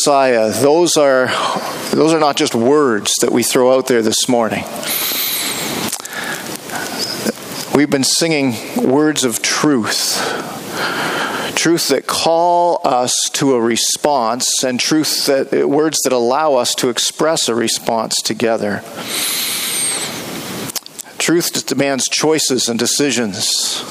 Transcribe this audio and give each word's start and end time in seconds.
Messiah, 0.00 0.50
those 0.50 0.96
are, 0.96 1.26
those 1.90 2.14
are 2.14 2.18
not 2.18 2.34
just 2.34 2.54
words 2.54 3.12
that 3.20 3.30
we 3.32 3.42
throw 3.42 3.76
out 3.76 3.86
there 3.86 4.00
this 4.00 4.30
morning. 4.30 4.64
We've 7.74 7.90
been 7.90 8.04
singing 8.04 8.54
words 8.82 9.24
of 9.24 9.42
truth. 9.42 10.16
Truth 11.54 11.88
that 11.88 12.06
call 12.06 12.80
us 12.82 13.12
to 13.34 13.52
a 13.52 13.60
response, 13.60 14.64
and 14.64 14.80
truth 14.80 15.26
that 15.26 15.68
words 15.68 15.98
that 16.04 16.14
allow 16.14 16.54
us 16.54 16.74
to 16.76 16.88
express 16.88 17.46
a 17.50 17.54
response 17.54 18.22
together. 18.22 18.80
Truth 21.18 21.66
demands 21.66 22.06
choices 22.10 22.70
and 22.70 22.78
decisions. 22.78 23.84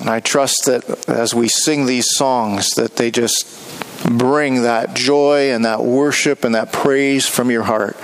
And 0.00 0.10
I 0.10 0.20
trust 0.20 0.66
that 0.66 1.08
as 1.08 1.34
we 1.34 1.48
sing 1.48 1.86
these 1.86 2.10
songs, 2.10 2.68
that 2.72 2.96
they 2.96 3.10
just 3.10 3.56
bring 4.04 4.62
that 4.62 4.94
joy 4.94 5.52
and 5.52 5.64
that 5.64 5.82
worship 5.82 6.44
and 6.44 6.54
that 6.54 6.72
praise 6.72 7.26
from 7.26 7.50
your 7.50 7.62
heart 7.62 7.96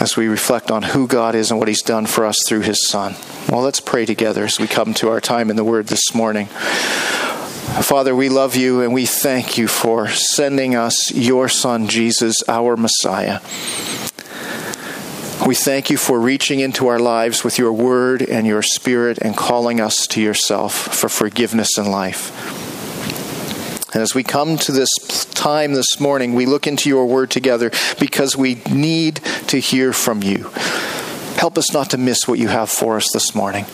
as 0.00 0.16
we 0.16 0.26
reflect 0.26 0.70
on 0.70 0.82
who 0.82 1.06
God 1.06 1.34
is 1.34 1.50
and 1.50 1.60
what 1.60 1.68
He's 1.68 1.82
done 1.82 2.06
for 2.06 2.26
us 2.26 2.36
through 2.46 2.62
His 2.62 2.86
Son. 2.88 3.14
Well, 3.48 3.62
let's 3.62 3.80
pray 3.80 4.04
together 4.04 4.44
as 4.44 4.58
we 4.58 4.66
come 4.66 4.94
to 4.94 5.08
our 5.08 5.20
time 5.20 5.48
in 5.48 5.56
the 5.56 5.64
Word 5.64 5.86
this 5.86 6.14
morning. 6.14 6.46
Father, 6.46 8.14
we 8.14 8.28
love 8.28 8.56
you 8.56 8.82
and 8.82 8.92
we 8.92 9.06
thank 9.06 9.56
you 9.56 9.68
for 9.68 10.08
sending 10.08 10.74
us 10.74 11.12
your 11.14 11.48
Son, 11.48 11.88
Jesus, 11.88 12.36
our 12.48 12.76
Messiah. 12.76 13.40
We 15.46 15.54
thank 15.54 15.90
you 15.90 15.96
for 15.96 16.20
reaching 16.20 16.60
into 16.60 16.86
our 16.86 17.00
lives 17.00 17.42
with 17.42 17.58
your 17.58 17.72
word 17.72 18.22
and 18.22 18.46
your 18.46 18.62
spirit 18.62 19.18
and 19.18 19.36
calling 19.36 19.80
us 19.80 20.06
to 20.08 20.20
yourself 20.20 20.72
for 20.72 21.08
forgiveness 21.08 21.78
and 21.78 21.88
life. 21.88 22.71
And 23.92 24.02
as 24.02 24.14
we 24.14 24.22
come 24.22 24.56
to 24.58 24.72
this 24.72 24.90
time 25.34 25.74
this 25.74 26.00
morning, 26.00 26.34
we 26.34 26.46
look 26.46 26.66
into 26.66 26.88
your 26.88 27.04
word 27.04 27.30
together 27.30 27.70
because 28.00 28.34
we 28.36 28.62
need 28.70 29.16
to 29.48 29.58
hear 29.58 29.92
from 29.92 30.22
you. 30.22 30.50
Help 31.36 31.58
us 31.58 31.72
not 31.74 31.90
to 31.90 31.98
miss 31.98 32.26
what 32.26 32.38
you 32.38 32.48
have 32.48 32.70
for 32.70 32.96
us 32.96 33.10
this 33.12 33.34
morning. 33.34 33.66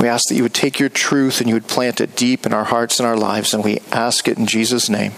We 0.00 0.08
ask 0.08 0.28
that 0.28 0.34
you 0.34 0.42
would 0.42 0.54
take 0.54 0.80
your 0.80 0.88
truth 0.88 1.40
and 1.40 1.48
you 1.48 1.54
would 1.54 1.66
plant 1.66 2.00
it 2.00 2.16
deep 2.16 2.46
in 2.46 2.54
our 2.54 2.64
hearts 2.64 2.98
and 2.98 3.06
our 3.06 3.16
lives, 3.16 3.52
and 3.52 3.62
we 3.62 3.80
ask 3.90 4.26
it 4.28 4.38
in 4.38 4.46
Jesus' 4.46 4.88
name. 4.88 5.12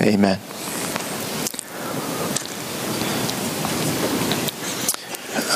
Amen. 0.00 0.38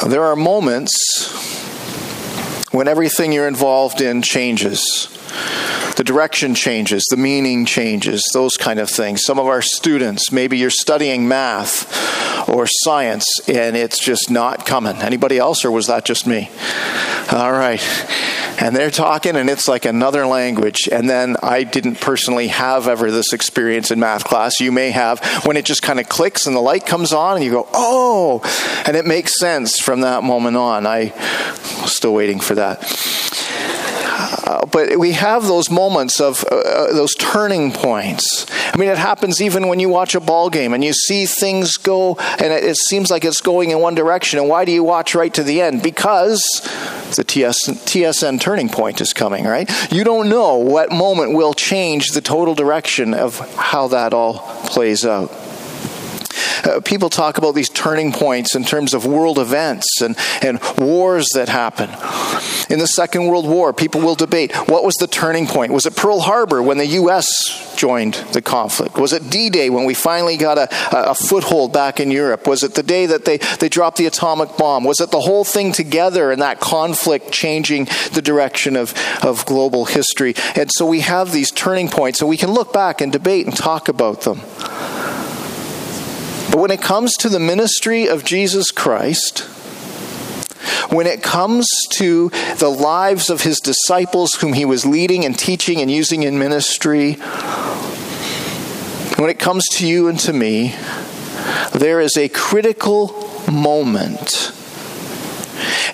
There 0.06 0.25
are 0.25 0.37
moments 0.37 1.33
when 2.70 2.87
everything 2.87 3.33
you're 3.33 3.48
involved 3.48 4.03
in 4.03 4.20
changes 4.20 5.18
the 5.99 6.05
direction 6.05 6.55
changes, 6.55 7.05
the 7.11 7.17
meaning 7.17 7.65
changes, 7.65 8.25
those 8.33 8.57
kind 8.57 8.79
of 8.79 8.89
things. 8.89 9.25
Some 9.25 9.41
of 9.41 9.47
our 9.47 9.61
students, 9.61 10.31
maybe 10.31 10.57
you're 10.57 10.71
studying 10.71 11.27
math 11.27 12.49
or 12.49 12.69
science 12.69 13.27
and 13.49 13.77
it's 13.77 13.99
just 13.99 14.31
not 14.31 14.65
coming. 14.65 14.95
Anybody 14.99 15.39
else, 15.39 15.65
or 15.65 15.73
was 15.73 15.89
that 15.89 16.05
just 16.05 16.25
me? 16.25 16.51
All 17.33 17.51
right. 17.51 17.83
And 18.63 18.77
they're 18.77 18.93
talking, 18.93 19.35
and 19.35 19.51
it's 19.51 19.67
like 19.67 19.87
another 19.87 20.25
language. 20.25 20.89
And 20.91 21.11
then 21.11 21.37
I 21.43 21.65
didn't 21.65 22.01
personally 22.01 22.47
have 22.47 22.87
ever 22.87 23.11
this 23.11 23.33
experience 23.33 23.91
in 23.91 23.99
math 23.99 24.23
class. 24.23 24.61
You 24.61 24.71
may 24.71 24.93
have 24.93 25.21
when 25.45 25.57
it 25.57 25.65
just 25.65 25.83
kind 25.83 25.99
of 25.99 26.09
clicks 26.09 26.47
and 26.47 26.55
the 26.55 26.61
light 26.61 26.87
comes 26.87 27.12
on, 27.12 27.35
and 27.35 27.45
you 27.45 27.51
go, 27.51 27.69
oh, 27.73 28.41
and 28.87 28.97
it 28.97 29.05
makes 29.05 29.37
sense 29.39 29.81
from 29.81 30.03
that 30.03 30.23
moment 30.23 30.57
on. 30.57 30.87
I 30.87 31.09
still 31.87 32.15
waiting 32.15 32.39
for 32.39 32.55
that. 32.55 32.85
Uh, 34.49 34.65
but 34.65 34.99
we 34.99 35.13
have 35.13 35.43
those 35.43 35.71
moments 35.71 36.23
of 36.23 36.43
uh, 36.51 36.57
uh, 36.57 36.93
those 36.95 37.15
turning 37.17 37.71
points. 37.71 38.47
I 38.73 38.79
mean, 38.79 38.89
it 38.89 38.97
happens 38.97 39.43
even 39.43 39.69
when 39.69 39.79
you 39.79 39.91
watch 39.91 40.15
a 40.15 40.21
ball 40.21 40.49
game 40.49 40.73
and 40.73 40.83
you 40.83 40.95
see 40.95 41.27
things 41.27 41.77
go, 41.77 42.17
and 42.17 42.51
it, 42.51 42.65
it 42.65 42.79
seems 42.79 43.11
like 43.11 43.27
it's 43.27 43.43
going 43.43 43.73
in 43.73 43.81
one 43.81 43.95
direction. 43.95 44.39
And 44.39 44.49
why 44.49 44.65
do 44.65 44.73
you 44.73 44.83
watch 44.83 45.15
right 45.15 45.34
to 45.34 45.43
the 45.43 45.61
end? 45.61 45.83
Because 45.83 46.41
the 47.15 47.25
TS, 47.25 47.59
TSN 47.69 48.41
turning 48.41 48.71
point 48.71 49.03
is 49.03 49.12
coming, 49.12 49.45
right? 49.45 49.71
You 49.93 50.03
don't 50.03 50.31
know 50.31 50.56
what 50.56 50.91
moment 50.91 51.34
will 51.34 51.53
change 51.53 52.12
the 52.12 52.22
total 52.22 52.55
direction 52.55 53.12
of 53.12 53.39
how 53.55 53.89
that 53.89 54.15
all 54.15 54.39
plays 54.65 55.05
out. 55.05 55.31
Uh, 56.65 56.81
people 56.81 57.09
talk 57.09 57.39
about 57.39 57.55
these 57.55 57.69
turning 57.69 58.13
points 58.13 58.55
in 58.55 58.65
terms 58.65 58.95
of 58.95 59.07
world 59.07 59.39
events 59.39 60.01
and, 60.01 60.17
and 60.43 60.61
wars 60.79 61.29
that 61.35 61.49
happen. 61.49 61.89
In 62.71 62.79
the 62.79 62.87
Second 62.87 63.27
World 63.27 63.47
War, 63.47 63.73
people 63.73 64.01
will 64.01 64.15
debate 64.15 64.55
what 64.69 64.85
was 64.85 64.95
the 64.97 65.07
turning 65.07 65.47
point? 65.47 65.73
Was 65.73 65.87
it 65.87 65.97
Pearl 65.97 66.21
Harbor 66.21 66.63
when 66.63 66.79
the 66.79 66.87
U.S. 66.87 67.75
joined 67.77 68.15
the 68.33 68.43
conflict? 68.43 68.97
Was 68.97 69.13
it 69.13 69.31
D 69.31 69.51
Day 69.51 69.71
when 69.71 69.85
we 69.85 69.95
finally 69.95 70.37
got 70.37 70.59
a, 70.59 70.69
a 70.93 71.15
foothold 71.15 71.73
back 71.73 72.01
in 72.01 72.11
Europe? 72.11 72.47
Was 72.47 72.63
it 72.63 72.75
the 72.75 72.83
day 72.83 73.07
that 73.07 73.25
they, 73.25 73.39
they 73.39 73.69
dropped 73.69 73.97
the 73.97 74.07
atomic 74.07 74.57
bomb? 74.57 74.85
Was 74.85 75.01
it 75.01 75.11
the 75.11 75.21
whole 75.21 75.45
thing 75.45 75.73
together 75.73 76.31
and 76.31 76.43
that 76.43 76.61
conflict 76.61 77.33
changing 77.33 77.87
the 78.13 78.23
direction 78.23 78.77
of, 78.77 78.95
of 79.23 79.47
global 79.47 79.87
history? 79.87 80.35
And 80.55 80.71
so 80.73 80.87
we 80.87 81.01
have 81.01 81.33
these 81.33 81.51
turning 81.51 81.89
points, 81.89 82.21
and 82.21 82.29
we 82.29 82.37
can 82.37 82.51
look 82.51 82.73
back 82.73 83.01
and 83.01 83.11
debate 83.11 83.47
and 83.47 83.57
talk 83.57 83.89
about 83.89 84.23
them. 84.23 84.41
But 86.59 86.63
when 86.63 86.71
it 86.73 86.83
comes 86.83 87.15
to 87.19 87.29
the 87.29 87.39
ministry 87.39 88.09
of 88.09 88.25
Jesus 88.25 88.73
Christ, 88.73 89.43
when 90.91 91.07
it 91.07 91.23
comes 91.23 91.69
to 91.99 92.31
the 92.59 92.69
lives 92.69 93.31
of 93.31 93.43
his 93.43 93.61
disciples 93.61 94.35
whom 94.35 94.55
he 94.55 94.65
was 94.65 94.85
leading 94.85 95.25
and 95.25 95.39
teaching 95.39 95.81
and 95.81 95.89
using 95.89 96.25
in 96.25 96.37
ministry, 96.37 97.13
when 99.19 99.31
it 99.31 99.39
comes 99.39 99.69
to 99.75 99.87
you 99.87 100.09
and 100.09 100.19
to 100.19 100.33
me, 100.33 100.75
there 101.75 102.01
is 102.01 102.17
a 102.17 102.29
critical 102.29 103.31
moment. 103.49 104.53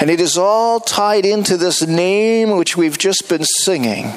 And 0.01 0.09
it 0.09 0.19
is 0.19 0.39
all 0.39 0.81
tied 0.81 1.27
into 1.27 1.59
this 1.59 1.87
name 1.87 2.57
which 2.57 2.75
we've 2.75 2.97
just 2.97 3.29
been 3.29 3.45
singing 3.45 4.15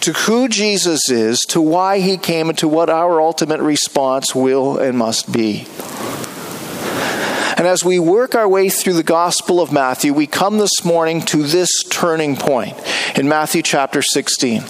to 0.00 0.12
who 0.12 0.48
Jesus 0.48 1.10
is, 1.10 1.40
to 1.48 1.60
why 1.60 2.00
he 2.00 2.16
came, 2.16 2.48
and 2.48 2.58
to 2.58 2.68
what 2.68 2.90
our 2.90 3.20
ultimate 3.20 3.60
response 3.60 4.34
will 4.34 4.78
and 4.78 4.98
must 4.98 5.32
be. 5.32 5.66
And 7.56 7.68
as 7.68 7.84
we 7.84 8.00
work 8.00 8.34
our 8.34 8.48
way 8.48 8.68
through 8.68 8.94
the 8.94 9.04
Gospel 9.04 9.60
of 9.60 9.70
Matthew, 9.70 10.12
we 10.12 10.26
come 10.26 10.58
this 10.58 10.84
morning 10.84 11.22
to 11.26 11.44
this 11.44 11.70
turning 11.88 12.34
point 12.34 12.76
in 13.16 13.28
Matthew 13.28 13.62
chapter 13.62 14.02
16. 14.02 14.64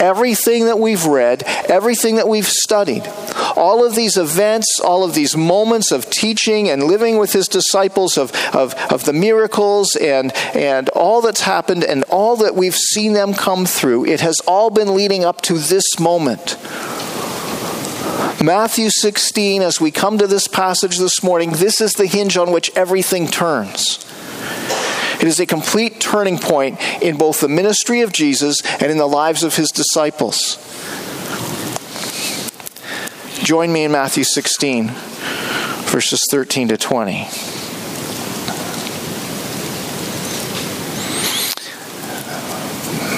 Everything 0.00 0.64
that 0.64 0.78
we've 0.78 1.04
read, 1.04 1.42
everything 1.68 2.16
that 2.16 2.26
we've 2.26 2.48
studied, 2.48 3.06
all 3.56 3.84
of 3.84 3.94
these 3.94 4.16
events, 4.16 4.80
all 4.82 5.04
of 5.04 5.14
these 5.14 5.36
moments 5.36 5.92
of 5.92 6.08
teaching 6.08 6.70
and 6.70 6.84
living 6.84 7.18
with 7.18 7.34
his 7.34 7.46
disciples, 7.46 8.16
of, 8.16 8.32
of, 8.54 8.74
of 8.90 9.04
the 9.04 9.12
miracles 9.12 9.94
and, 9.94 10.32
and 10.54 10.88
all 10.90 11.20
that's 11.20 11.42
happened 11.42 11.84
and 11.84 12.04
all 12.04 12.36
that 12.36 12.54
we've 12.54 12.74
seen 12.74 13.12
them 13.12 13.34
come 13.34 13.66
through, 13.66 14.06
it 14.06 14.20
has 14.20 14.36
all 14.46 14.70
been 14.70 14.94
leading 14.94 15.26
up 15.26 15.42
to 15.42 15.58
this 15.58 16.00
moment 16.00 16.56
Matthew 18.42 18.90
16, 18.90 19.62
as 19.62 19.80
we 19.80 19.90
come 19.90 20.18
to 20.18 20.26
this 20.26 20.48
passage 20.48 20.98
this 20.98 21.22
morning, 21.22 21.52
this 21.52 21.80
is 21.80 21.92
the 21.92 22.06
hinge 22.06 22.36
on 22.36 22.50
which 22.50 22.70
everything 22.76 23.26
turns. 23.26 24.04
It 25.20 25.28
is 25.28 25.40
a 25.40 25.46
complete 25.46 26.00
turning 26.00 26.38
point 26.38 26.80
in 27.00 27.16
both 27.16 27.40
the 27.40 27.48
ministry 27.48 28.00
of 28.00 28.12
Jesus 28.12 28.60
and 28.80 28.90
in 28.90 28.98
the 28.98 29.06
lives 29.06 29.42
of 29.42 29.56
his 29.56 29.70
disciples. 29.70 30.58
Join 33.42 33.72
me 33.72 33.84
in 33.84 33.92
Matthew 33.92 34.24
16, 34.24 34.88
verses 34.88 36.26
13 36.30 36.68
to 36.68 36.76
20. 36.76 37.53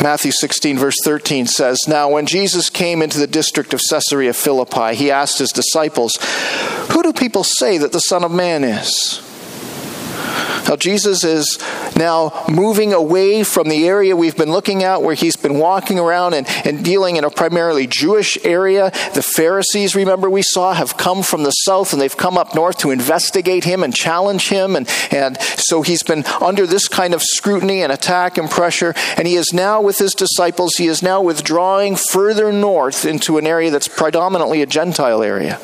Matthew 0.03 0.31
16, 0.31 0.79
verse 0.79 0.97
13 1.05 1.47
says, 1.47 1.79
Now 1.89 2.11
when 2.11 2.27
Jesus 2.27 2.71
came 2.71 3.03
into 3.03 3.19
the 3.19 3.27
district 3.27 3.75
of 3.75 3.81
Caesarea 3.91 4.32
Philippi, 4.32 4.94
he 4.94 5.11
asked 5.11 5.38
his 5.38 5.50
disciples, 5.50 6.19
Who 6.93 7.03
do 7.03 7.12
people 7.12 7.44
say 7.44 7.79
that 7.79 7.93
the 7.93 7.99
Son 8.00 8.23
of 8.23 8.31
Man 8.31 8.62
is? 8.62 9.25
Now, 10.69 10.77
Jesus 10.77 11.25
is 11.25 11.59
now 11.97 12.44
moving 12.49 12.93
away 12.93 13.44
from 13.44 13.69
the 13.69 13.87
area 13.87 14.17
we've 14.17 14.37
been 14.37 14.50
looking 14.50 14.83
at 14.83 15.03
where 15.03 15.15
he's 15.15 15.37
been 15.37 15.59
walking 15.59 15.99
around 15.99 16.35
and, 16.35 16.47
and 16.65 16.85
dealing 16.85 17.17
in 17.17 17.25
a 17.25 17.31
primarily 17.31 17.87
Jewish 17.87 18.37
area. 18.44 18.91
The 19.15 19.23
Pharisees, 19.23 19.94
remember, 19.94 20.29
we 20.29 20.43
saw, 20.43 20.75
have 20.75 20.97
come 20.97 21.23
from 21.23 21.44
the 21.44 21.50
south 21.50 21.93
and 21.93 22.03
they've 22.03 22.17
come 22.17 22.37
up 22.37 22.55
north 22.55 22.79
to 22.79 22.91
investigate 22.91 23.65
him 23.65 23.83
and 23.83 23.94
challenge 23.94 24.49
him. 24.49 24.77
And, 24.77 24.88
and 25.11 25.41
so 25.41 25.83
he's 25.83 26.03
been 26.03 26.25
under 26.41 26.67
this 26.67 26.89
kind 26.89 27.15
of 27.15 27.23
scrutiny 27.23 27.82
and 27.82 27.93
attack 27.93 28.39
and 28.39 28.50
pressure. 28.50 28.94
And 29.17 29.27
he 29.27 29.37
is 29.37 29.53
now, 29.53 29.81
with 29.81 29.99
his 29.99 30.15
disciples, 30.15 30.73
he 30.77 30.87
is 30.87 31.03
now 31.03 31.23
withdrawing 31.23 31.97
further 31.97 32.53
north 32.53 33.05
into 33.05 33.39
an 33.39 33.47
area 33.47 33.71
that's 33.71 33.89
predominantly 33.89 34.62
a 34.62 34.67
Gentile 34.67 35.23
area. 35.23 35.59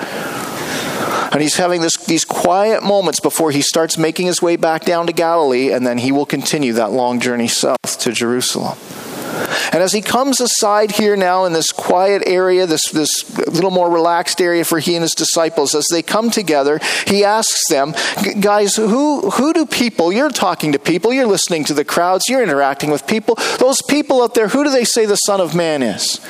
And 1.32 1.40
he's 1.40 1.56
having 1.56 1.81
this, 1.81 1.96
these 1.96 2.25
quiet 2.25 2.82
moments 2.82 3.20
before 3.20 3.50
he 3.50 3.62
starts 3.62 3.96
making 3.96 4.26
his 4.26 4.43
way 4.43 4.56
back 4.56 4.84
down 4.84 5.06
to 5.06 5.12
Galilee, 5.12 5.73
and 5.73 5.87
then 5.87 5.99
he 5.99 6.12
will 6.12 6.26
continue 6.26 6.75
that 6.75 6.93
long 6.93 7.20
journey 7.20 7.49
south 7.49 7.99
to 8.00 8.12
Jerusalem. 8.12 8.76
And 9.73 9.82
as 9.82 9.93
he 9.93 10.02
comes 10.02 10.40
aside 10.40 10.93
here 10.93 11.17
now 11.17 11.44
in 11.46 11.52
this 11.52 11.73
quiet 11.73 12.23
area, 12.26 12.67
this, 12.67 12.90
this 12.90 13.08
little 13.49 13.70
more 13.70 13.90
relaxed 13.90 14.40
area 14.40 14.64
for 14.64 14.79
he 14.79 14.94
and 14.94 15.02
his 15.02 15.12
disciples, 15.12 15.75
as 15.75 15.87
they 15.90 16.02
come 16.02 16.31
together, 16.31 16.79
he 17.06 17.25
asks 17.25 17.69
them, 17.69 17.94
Guys, 18.40 18.76
who, 18.76 19.31
who 19.31 19.52
do 19.52 19.64
people, 19.64 20.12
you're 20.12 20.31
talking 20.31 20.73
to 20.73 20.79
people, 20.79 21.12
you're 21.12 21.26
listening 21.26 21.64
to 21.64 21.75
the 21.75 21.84
crowds, 21.84 22.25
you're 22.29 22.43
interacting 22.43 22.90
with 22.90 23.06
people, 23.06 23.37
those 23.58 23.81
people 23.88 24.23
out 24.23 24.34
there, 24.34 24.49
who 24.49 24.64
do 24.64 24.70
they 24.70 24.84
say 24.84 25.06
the 25.06 25.17
Son 25.17 25.40
of 25.40 25.55
Man 25.55 25.82
is? 25.82 26.20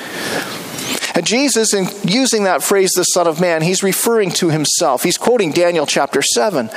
Jesus, 1.23 1.75
in 1.75 1.87
using 2.05 2.45
that 2.45 2.63
phrase, 2.63 2.91
the 2.95 3.05
Son 3.05 3.27
of 3.27 3.41
Man, 3.41 3.63
he's 3.63 3.83
referring 3.83 4.31
to 4.33 4.51
himself. 4.51 5.03
He's 5.03 5.19
quoting 5.19 5.53
Daniel 5.53 5.87
chapter 5.87 6.23
7 6.23 6.71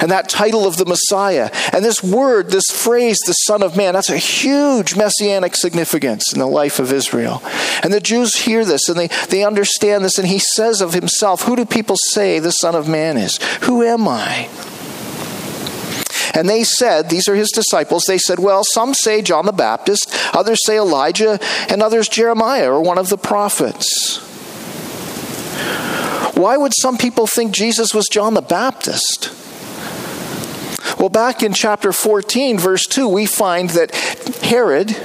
and 0.00 0.10
that 0.10 0.28
title 0.28 0.66
of 0.66 0.76
the 0.76 0.86
Messiah. 0.86 1.50
And 1.72 1.84
this 1.84 2.02
word, 2.02 2.50
this 2.50 2.70
phrase, 2.70 3.18
the 3.26 3.32
Son 3.32 3.62
of 3.62 3.76
Man, 3.76 3.94
that's 3.94 4.10
a 4.10 4.18
huge 4.18 4.96
messianic 4.96 5.56
significance 5.56 6.32
in 6.32 6.38
the 6.38 6.46
life 6.46 6.78
of 6.78 6.92
Israel. 6.92 7.42
And 7.82 7.92
the 7.92 8.00
Jews 8.00 8.34
hear 8.34 8.64
this 8.64 8.88
and 8.88 8.98
they, 8.98 9.08
they 9.28 9.44
understand 9.44 10.04
this, 10.04 10.18
and 10.18 10.26
he 10.26 10.38
says 10.38 10.80
of 10.80 10.94
himself, 10.94 11.42
Who 11.42 11.56
do 11.56 11.64
people 11.64 11.96
say 12.12 12.38
the 12.38 12.50
Son 12.50 12.74
of 12.74 12.88
Man 12.88 13.16
is? 13.16 13.38
Who 13.62 13.82
am 13.82 14.08
I? 14.08 14.48
And 16.34 16.48
they 16.48 16.64
said, 16.64 17.08
these 17.08 17.28
are 17.28 17.34
his 17.34 17.50
disciples, 17.50 18.04
they 18.06 18.18
said, 18.18 18.38
well, 18.38 18.62
some 18.64 18.94
say 18.94 19.22
John 19.22 19.46
the 19.46 19.52
Baptist, 19.52 20.12
others 20.34 20.60
say 20.64 20.78
Elijah, 20.78 21.38
and 21.68 21.82
others 21.82 22.08
Jeremiah 22.08 22.70
or 22.70 22.82
one 22.82 22.98
of 22.98 23.08
the 23.08 23.18
prophets. 23.18 24.18
Why 26.36 26.56
would 26.56 26.72
some 26.80 26.96
people 26.96 27.26
think 27.26 27.52
Jesus 27.52 27.94
was 27.94 28.08
John 28.08 28.34
the 28.34 28.40
Baptist? 28.40 29.34
Well, 30.98 31.08
back 31.08 31.42
in 31.42 31.52
chapter 31.52 31.92
14, 31.92 32.58
verse 32.58 32.86
2, 32.86 33.08
we 33.08 33.26
find 33.26 33.70
that 33.70 33.94
Herod 34.42 34.96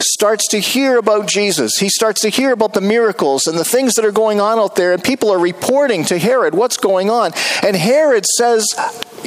starts 0.00 0.48
to 0.48 0.58
hear 0.58 0.98
about 0.98 1.26
Jesus. 1.26 1.76
He 1.78 1.88
starts 1.88 2.20
to 2.22 2.28
hear 2.28 2.52
about 2.52 2.74
the 2.74 2.80
miracles 2.80 3.46
and 3.46 3.58
the 3.58 3.64
things 3.64 3.94
that 3.94 4.04
are 4.04 4.12
going 4.12 4.40
on 4.40 4.58
out 4.58 4.76
there, 4.76 4.92
and 4.92 5.02
people 5.02 5.30
are 5.30 5.38
reporting 5.38 6.04
to 6.06 6.18
Herod 6.18 6.54
what's 6.54 6.76
going 6.76 7.10
on. 7.10 7.32
And 7.62 7.76
Herod 7.76 8.26
says, 8.26 8.66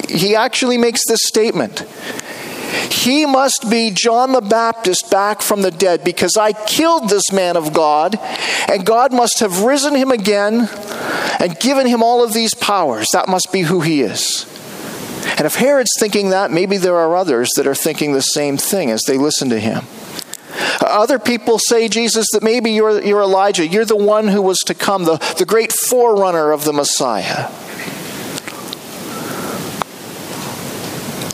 he 0.07 0.35
actually 0.35 0.77
makes 0.77 1.01
this 1.07 1.19
statement. 1.23 1.79
He 2.91 3.25
must 3.25 3.69
be 3.69 3.91
John 3.91 4.31
the 4.31 4.41
Baptist 4.41 5.09
back 5.09 5.41
from 5.41 5.61
the 5.61 5.71
dead 5.71 6.03
because 6.03 6.37
I 6.37 6.53
killed 6.53 7.09
this 7.09 7.31
man 7.31 7.57
of 7.57 7.73
God, 7.73 8.17
and 8.69 8.85
God 8.85 9.13
must 9.13 9.39
have 9.39 9.63
risen 9.63 9.95
him 9.95 10.11
again 10.11 10.69
and 11.39 11.59
given 11.59 11.87
him 11.87 12.03
all 12.03 12.23
of 12.23 12.33
these 12.33 12.53
powers. 12.53 13.07
That 13.13 13.27
must 13.27 13.51
be 13.51 13.61
who 13.61 13.81
he 13.81 14.01
is. 14.01 14.45
And 15.37 15.45
if 15.45 15.55
Herod's 15.55 15.91
thinking 15.99 16.29
that, 16.29 16.51
maybe 16.51 16.77
there 16.77 16.97
are 16.97 17.15
others 17.15 17.49
that 17.55 17.67
are 17.67 17.75
thinking 17.75 18.13
the 18.13 18.21
same 18.21 18.57
thing 18.57 18.91
as 18.91 19.03
they 19.03 19.17
listen 19.17 19.49
to 19.49 19.59
him. 19.59 19.85
Other 20.81 21.19
people 21.19 21.59
say, 21.59 21.87
Jesus, 21.87 22.27
that 22.33 22.43
maybe 22.43 22.71
you're, 22.71 23.01
you're 23.01 23.21
Elijah. 23.21 23.65
You're 23.65 23.85
the 23.85 23.95
one 23.95 24.27
who 24.27 24.41
was 24.41 24.59
to 24.65 24.73
come, 24.73 25.05
the, 25.05 25.17
the 25.37 25.45
great 25.45 25.71
forerunner 25.71 26.51
of 26.51 26.65
the 26.65 26.73
Messiah. 26.73 27.49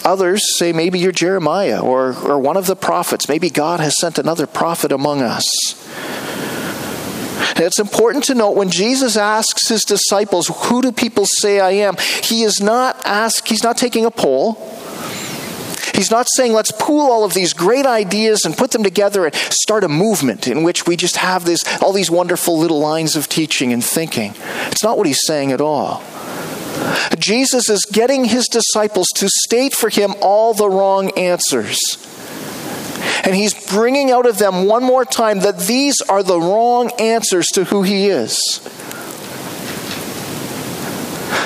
Others 0.06 0.60
say 0.60 0.72
maybe 0.72 1.00
you're 1.00 1.12
Jeremiah 1.12 1.80
or, 1.80 2.16
or 2.24 2.38
one 2.38 2.58
of 2.58 2.68
the 2.68 2.76
prophets. 2.76 3.28
Maybe 3.28 3.50
God 3.50 3.80
has 3.80 4.00
sent 4.00 4.20
another 4.20 4.46
prophet 4.46 4.92
among 4.92 5.24
us. 5.24 5.44
And 7.56 7.62
it's 7.62 7.80
important 7.80 8.26
to 8.26 8.36
note 8.36 8.52
when 8.52 8.70
Jesus 8.70 9.18
asks 9.18 9.70
his 9.70 9.84
disciples, 9.84 10.52
Who 10.66 10.82
do 10.82 10.92
people 10.92 11.26
say 11.26 11.60
I 11.60 11.72
am? 11.72 11.96
He 12.22 12.44
is 12.44 12.62
not 12.62 13.04
ask, 13.06 13.48
he's 13.48 13.64
not 13.64 13.78
taking 13.78 14.06
a 14.06 14.12
poll. 14.12 14.75
He's 15.96 16.12
not 16.12 16.28
saying, 16.36 16.52
let's 16.52 16.72
pool 16.72 17.10
all 17.10 17.24
of 17.24 17.34
these 17.34 17.54
great 17.54 17.86
ideas 17.86 18.44
and 18.44 18.58
put 18.58 18.72
them 18.72 18.84
together 18.84 19.26
and 19.26 19.34
start 19.36 19.86
a 19.86 19.88
movement 19.88 20.46
in 20.48 20.64
which 20.64 20.86
we 20.86 20.98
just 20.98 21.16
have 21.18 21.46
this, 21.46 21.64
all 21.82 21.94
these 21.94 22.12
wonderful 22.12 22.60
little 22.60 22.80
lines 22.80 23.16
of 23.16 23.30
teaching 23.30 23.72
and 23.72 23.84
thinking. 23.84 24.34
It's 24.68 24.84
not 24.84 24.98
what 24.98 25.08
he's 25.08 25.26
saying 25.26 25.54
at 25.54 25.62
all. 25.62 26.04
Jesus 27.18 27.70
is 27.70 27.86
getting 27.86 28.26
his 28.26 28.48
disciples 28.48 29.08
to 29.16 29.30
state 29.30 29.74
for 29.74 29.90
him 29.90 30.14
all 30.22 30.54
the 30.54 30.70
wrong 30.70 31.12
answers. 31.18 31.80
And 33.24 33.34
he's 33.34 33.54
bringing 33.70 34.12
out 34.12 34.26
of 34.26 34.38
them 34.38 34.66
one 34.66 34.84
more 34.84 35.06
time 35.06 35.40
that 35.40 35.60
these 35.60 36.02
are 36.10 36.24
the 36.24 36.40
wrong 36.40 36.92
answers 37.00 37.48
to 37.54 37.64
who 37.64 37.84
he 37.84 38.08
is. 38.08 38.38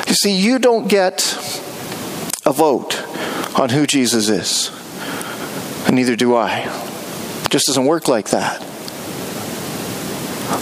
You 0.07 0.15
see, 0.15 0.35
you 0.35 0.57
don't 0.57 0.87
get 0.87 1.21
a 2.45 2.51
vote 2.51 3.05
on 3.55 3.69
who 3.69 3.87
Jesus 3.87 4.29
is, 4.29 4.71
and 5.85 5.95
neither 5.95 6.15
do 6.15 6.35
I. 6.35 6.61
It 7.43 7.49
just 7.49 7.67
doesn't 7.67 7.85
work 7.85 8.07
like 8.07 8.29
that. 8.29 8.61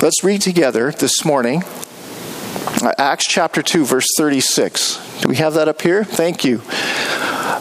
Let's 0.01 0.24
read 0.24 0.42
together 0.42 0.92
this 0.92 1.25
morning 1.25 1.63
uh, 2.84 2.94
Acts 2.98 3.25
chapter 3.28 3.62
2, 3.62 3.86
verse 3.86 4.07
36. 4.18 5.22
Do 5.22 5.30
we 5.30 5.38
have 5.38 5.56
that 5.56 5.68
up 5.68 5.81
here? 5.81 6.04
Thank 6.04 6.45
you. 6.45 6.62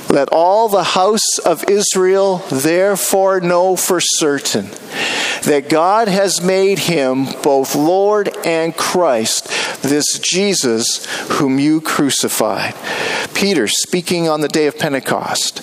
Let 0.09 0.29
all 0.31 0.69
the 0.69 0.85
house 0.85 1.39
of 1.45 1.69
Israel 1.69 2.39
therefore 2.51 3.41
know 3.41 3.77
for 3.77 4.01
certain 4.01 4.67
that 5.45 5.69
God 5.69 6.09
has 6.09 6.43
made 6.43 6.79
him 6.79 7.27
both 7.43 7.75
Lord 7.75 8.35
and 8.45 8.77
Christ, 8.77 9.49
this 9.83 10.19
Jesus 10.19 11.07
whom 11.39 11.59
you 11.59 11.81
crucified. 11.81 12.75
Peter 13.35 13.67
speaking 13.69 14.29
on 14.29 14.41
the 14.41 14.49
day 14.49 14.67
of 14.67 14.79
Pentecost. 14.79 15.63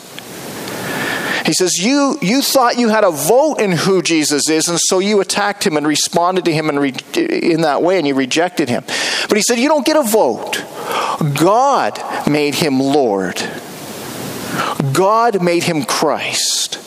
He 1.45 1.53
says, 1.53 1.77
you, 1.77 2.17
you 2.21 2.41
thought 2.41 2.77
you 2.77 2.89
had 2.89 3.03
a 3.03 3.11
vote 3.11 3.55
in 3.55 3.73
who 3.73 4.01
Jesus 4.01 4.49
is, 4.49 4.69
and 4.69 4.79
so 4.79 4.99
you 4.99 5.19
attacked 5.19 5.65
him 5.65 5.75
and 5.75 5.85
responded 5.85 6.45
to 6.45 6.53
him 6.53 6.69
in, 6.69 6.79
re- 6.79 6.95
in 7.15 7.61
that 7.61 7.81
way, 7.81 7.97
and 7.97 8.07
you 8.07 8.15
rejected 8.15 8.69
him. 8.69 8.83
But 9.27 9.35
he 9.35 9.41
said, 9.41 9.59
You 9.59 9.67
don't 9.67 9.85
get 9.85 9.97
a 9.97 10.03
vote. 10.03 10.63
God 11.37 11.99
made 12.29 12.55
him 12.55 12.79
Lord, 12.79 13.37
God 14.91 15.41
made 15.41 15.63
him 15.63 15.83
Christ. 15.83 16.79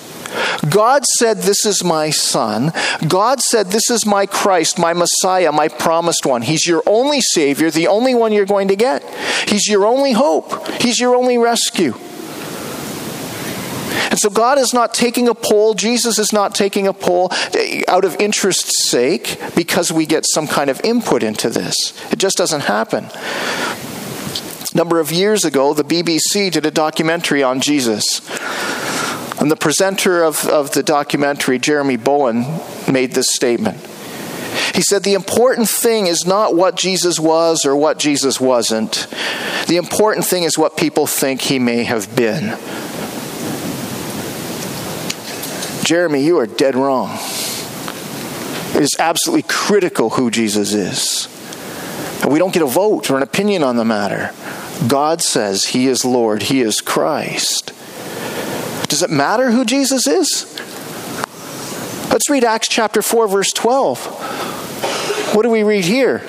God 0.68 1.04
said, 1.18 1.38
This 1.38 1.64
is 1.64 1.82
my 1.82 2.10
son. 2.10 2.72
God 3.08 3.40
said, 3.40 3.68
This 3.68 3.90
is 3.90 4.04
my 4.04 4.26
Christ, 4.26 4.78
my 4.78 4.92
Messiah, 4.92 5.52
my 5.52 5.68
promised 5.68 6.26
one. 6.26 6.42
He's 6.42 6.66
your 6.66 6.82
only 6.86 7.20
Savior, 7.20 7.70
the 7.70 7.86
only 7.86 8.14
one 8.14 8.32
you're 8.32 8.46
going 8.46 8.68
to 8.68 8.76
get. 8.76 9.02
He's 9.48 9.68
your 9.68 9.86
only 9.86 10.12
hope, 10.12 10.68
He's 10.80 10.98
your 10.98 11.14
only 11.14 11.38
rescue. 11.38 11.94
And 14.10 14.18
so 14.18 14.30
God 14.30 14.58
is 14.58 14.72
not 14.72 14.94
taking 14.94 15.28
a 15.28 15.34
poll, 15.34 15.74
Jesus 15.74 16.18
is 16.18 16.32
not 16.32 16.54
taking 16.54 16.86
a 16.86 16.92
poll 16.92 17.28
eh, 17.54 17.82
out 17.88 18.04
of 18.04 18.14
interest's 18.20 18.88
sake 18.88 19.38
because 19.54 19.90
we 19.90 20.06
get 20.06 20.24
some 20.26 20.46
kind 20.46 20.70
of 20.70 20.80
input 20.84 21.22
into 21.22 21.50
this. 21.50 21.74
It 22.12 22.18
just 22.18 22.36
doesn't 22.36 22.62
happen. 22.62 23.08
Number 24.76 25.00
of 25.00 25.10
years 25.10 25.46
ago, 25.46 25.72
the 25.72 25.82
BBC 25.82 26.52
did 26.52 26.66
a 26.66 26.70
documentary 26.70 27.42
on 27.42 27.62
Jesus. 27.62 28.20
And 29.40 29.50
the 29.50 29.56
presenter 29.56 30.22
of, 30.22 30.46
of 30.46 30.72
the 30.72 30.82
documentary, 30.82 31.58
Jeremy 31.58 31.96
Bowen, 31.96 32.44
made 32.92 33.12
this 33.12 33.28
statement. 33.32 33.78
He 34.74 34.82
said, 34.82 35.02
The 35.02 35.14
important 35.14 35.70
thing 35.70 36.08
is 36.08 36.26
not 36.26 36.54
what 36.54 36.76
Jesus 36.76 37.18
was 37.18 37.64
or 37.64 37.74
what 37.74 37.98
Jesus 37.98 38.38
wasn't. 38.38 39.06
The 39.66 39.78
important 39.78 40.26
thing 40.26 40.42
is 40.42 40.58
what 40.58 40.76
people 40.76 41.06
think 41.06 41.40
he 41.40 41.58
may 41.58 41.84
have 41.84 42.14
been. 42.14 42.58
Jeremy, 45.86 46.22
you 46.22 46.38
are 46.38 46.46
dead 46.46 46.74
wrong. 46.74 47.14
It 48.74 48.82
is 48.82 48.94
absolutely 48.98 49.44
critical 49.48 50.10
who 50.10 50.30
Jesus 50.30 50.74
is. 50.74 51.28
And 52.22 52.30
we 52.30 52.38
don't 52.38 52.52
get 52.52 52.62
a 52.62 52.66
vote 52.66 53.10
or 53.10 53.16
an 53.16 53.22
opinion 53.22 53.62
on 53.62 53.76
the 53.76 53.84
matter. 53.86 54.34
God 54.86 55.22
says 55.22 55.64
he 55.66 55.86
is 55.86 56.04
Lord, 56.04 56.44
he 56.44 56.60
is 56.60 56.80
Christ. 56.80 57.72
Does 58.88 59.02
it 59.02 59.10
matter 59.10 59.50
who 59.50 59.64
Jesus 59.64 60.06
is? 60.06 60.44
Let's 62.10 62.30
read 62.30 62.44
Acts 62.44 62.68
chapter 62.68 63.02
4, 63.02 63.28
verse 63.28 63.50
12. 63.52 65.34
What 65.34 65.42
do 65.42 65.50
we 65.50 65.62
read 65.62 65.84
here? 65.84 66.22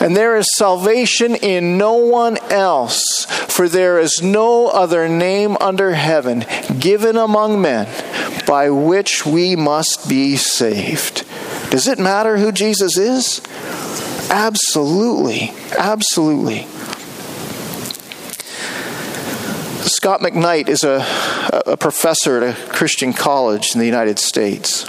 And 0.00 0.16
there 0.16 0.36
is 0.36 0.48
salvation 0.56 1.34
in 1.36 1.78
no 1.78 1.94
one 1.94 2.38
else, 2.50 3.26
for 3.26 3.68
there 3.68 3.98
is 3.98 4.22
no 4.22 4.68
other 4.68 5.08
name 5.08 5.56
under 5.60 5.92
heaven 5.92 6.44
given 6.80 7.16
among 7.16 7.62
men 7.62 7.86
by 8.46 8.70
which 8.70 9.24
we 9.24 9.56
must 9.56 10.08
be 10.08 10.36
saved. 10.36 11.24
Does 11.70 11.86
it 11.86 11.98
matter 11.98 12.38
who 12.38 12.50
Jesus 12.50 12.98
is? 12.98 13.40
Absolutely. 14.30 15.52
Absolutely. 15.78 16.66
Scot 20.04 20.20
McKnight 20.20 20.68
is 20.68 20.84
a, 20.84 21.02
a 21.64 21.78
professor 21.78 22.36
at 22.36 22.42
a 22.42 22.68
Christian 22.70 23.14
college 23.14 23.72
in 23.72 23.78
the 23.78 23.86
United 23.86 24.18
States. 24.18 24.84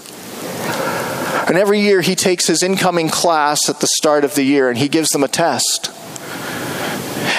And 1.47 1.57
every 1.57 1.79
year 1.79 2.01
he 2.01 2.15
takes 2.15 2.47
his 2.47 2.61
incoming 2.61 3.07
class 3.07 3.69
at 3.69 3.79
the 3.79 3.87
start 3.87 4.25
of 4.25 4.35
the 4.35 4.43
year 4.43 4.67
and 4.67 4.77
he 4.77 4.89
gives 4.89 5.11
them 5.11 5.23
a 5.23 5.29
test. 5.29 5.89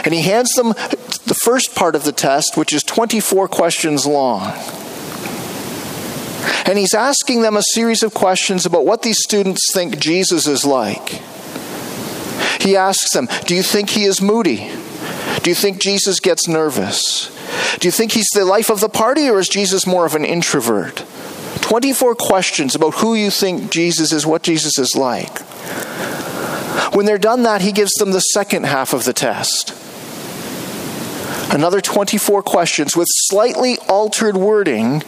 And 0.06 0.14
he 0.14 0.22
hands 0.22 0.54
them 0.54 0.68
the 0.68 1.38
first 1.44 1.74
part 1.74 1.94
of 1.94 2.04
the 2.04 2.12
test, 2.12 2.56
which 2.56 2.72
is 2.72 2.82
24 2.82 3.46
questions 3.48 4.06
long. 4.06 4.54
And 6.64 6.78
he's 6.78 6.94
asking 6.94 7.42
them 7.42 7.58
a 7.58 7.62
series 7.74 8.02
of 8.02 8.14
questions 8.14 8.64
about 8.64 8.86
what 8.86 9.02
these 9.02 9.18
students 9.22 9.60
think 9.74 9.98
Jesus 9.98 10.46
is 10.46 10.64
like. 10.64 11.20
He 12.58 12.74
asks 12.74 13.12
them, 13.12 13.28
Do 13.44 13.54
you 13.54 13.62
think 13.62 13.90
he 13.90 14.04
is 14.04 14.22
moody? 14.22 14.70
Do 15.42 15.50
you 15.50 15.54
think 15.54 15.78
Jesus 15.78 16.20
gets 16.20 16.48
nervous? 16.48 17.35
Do 17.78 17.88
you 17.88 17.92
think 17.92 18.12
he's 18.12 18.28
the 18.34 18.44
life 18.44 18.70
of 18.70 18.80
the 18.80 18.88
party 18.88 19.28
or 19.28 19.38
is 19.38 19.48
Jesus 19.48 19.86
more 19.86 20.06
of 20.06 20.14
an 20.14 20.24
introvert? 20.24 21.04
24 21.60 22.14
questions 22.14 22.74
about 22.74 22.94
who 22.94 23.14
you 23.14 23.30
think 23.30 23.70
Jesus 23.70 24.12
is, 24.12 24.24
what 24.24 24.42
Jesus 24.42 24.78
is 24.78 24.94
like. 24.96 25.40
When 26.94 27.06
they're 27.06 27.18
done 27.18 27.42
that, 27.42 27.62
he 27.62 27.72
gives 27.72 27.92
them 27.94 28.12
the 28.12 28.20
second 28.20 28.64
half 28.64 28.92
of 28.92 29.04
the 29.04 29.12
test. 29.12 29.74
Another 31.52 31.80
24 31.80 32.42
questions 32.42 32.96
with 32.96 33.08
slightly 33.10 33.78
altered 33.88 34.36
wording. 34.36 35.02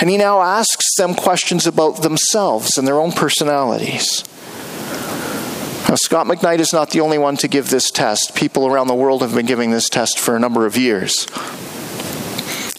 And 0.00 0.10
he 0.10 0.16
now 0.16 0.40
asks 0.40 0.94
them 0.96 1.14
questions 1.14 1.66
about 1.66 2.02
themselves 2.02 2.76
and 2.76 2.86
their 2.86 2.98
own 2.98 3.12
personalities. 3.12 4.24
Now, 5.92 5.96
Scot 5.96 6.26
McKnight 6.26 6.58
is 6.58 6.72
not 6.72 6.88
the 6.88 7.00
only 7.00 7.18
one 7.18 7.36
to 7.36 7.48
give 7.48 7.68
this 7.68 7.90
test. 7.90 8.34
People 8.34 8.66
around 8.66 8.86
the 8.86 8.94
world 8.94 9.20
have 9.20 9.34
been 9.34 9.44
giving 9.44 9.72
this 9.72 9.90
test 9.90 10.18
for 10.18 10.34
a 10.34 10.38
number 10.38 10.64
of 10.64 10.74
years. 10.74 11.26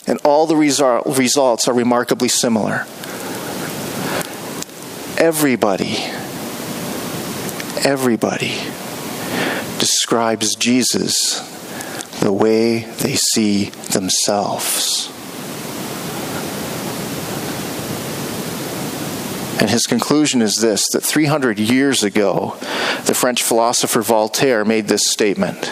And 0.08 0.20
all 0.24 0.48
the 0.48 0.56
result, 0.56 1.06
results 1.20 1.68
are 1.68 1.76
remarkably 1.76 2.28
similar. 2.28 2.88
Everybody, 5.20 5.98
everybody 7.86 8.56
describes 9.78 10.56
Jesus 10.56 11.38
the 12.20 12.34
way 12.34 12.80
they 12.80 13.14
see 13.14 13.66
themselves. 13.92 15.12
And 19.60 19.70
his 19.70 19.86
conclusion 19.86 20.42
is 20.42 20.56
this 20.56 20.84
that 20.94 21.04
300 21.04 21.60
years 21.60 22.04
ago, 22.04 22.58
the 23.06 23.14
French 23.14 23.44
philosopher 23.44 24.02
Voltaire 24.02 24.66
made 24.66 24.88
this 24.88 25.10
statement 25.10 25.72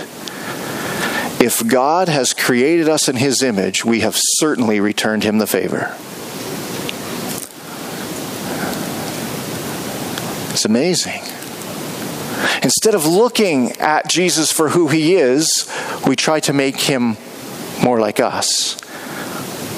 If 1.41 1.65
God 1.67 2.07
has 2.07 2.33
created 2.33 2.87
us 2.87 3.09
in 3.09 3.15
his 3.15 3.41
image, 3.41 3.83
we 3.83 4.01
have 4.01 4.15
certainly 4.15 4.79
returned 4.79 5.23
him 5.23 5.39
the 5.39 5.47
favor. 5.47 5.95
It's 10.53 10.65
amazing. 10.65 11.21
Instead 12.63 12.93
of 12.93 13.05
looking 13.05 13.71
at 13.79 14.07
Jesus 14.07 14.51
for 14.51 14.69
who 14.69 14.87
he 14.89 15.15
is, 15.15 15.67
we 16.05 16.15
try 16.15 16.39
to 16.41 16.53
make 16.53 16.77
him 16.77 17.17
more 17.83 17.99
like 17.99 18.19
us. 18.19 18.75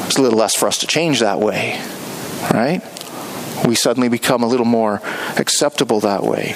It's 0.05 0.17
a 0.17 0.21
little 0.21 0.37
less 0.37 0.55
for 0.55 0.67
us 0.67 0.79
to 0.79 0.87
change 0.87 1.21
that 1.21 1.39
way, 1.39 1.81
right? 2.53 2.81
We 3.65 3.75
suddenly 3.75 4.09
become 4.09 4.43
a 4.43 4.47
little 4.47 4.65
more 4.65 5.01
acceptable 5.37 5.99
that 6.01 6.23
way. 6.23 6.55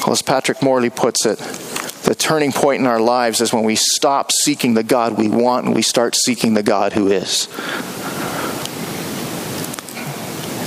Well, 0.00 0.12
as 0.12 0.22
Patrick 0.22 0.62
Morley 0.62 0.90
puts 0.90 1.26
it, 1.26 1.38
the 2.04 2.14
turning 2.14 2.52
point 2.52 2.80
in 2.80 2.86
our 2.86 3.00
lives 3.00 3.40
is 3.40 3.52
when 3.52 3.64
we 3.64 3.76
stop 3.76 4.30
seeking 4.32 4.74
the 4.74 4.82
God 4.82 5.18
we 5.18 5.28
want 5.28 5.66
and 5.66 5.74
we 5.74 5.82
start 5.82 6.16
seeking 6.16 6.54
the 6.54 6.62
God 6.62 6.92
who 6.92 7.08
is. 7.08 7.46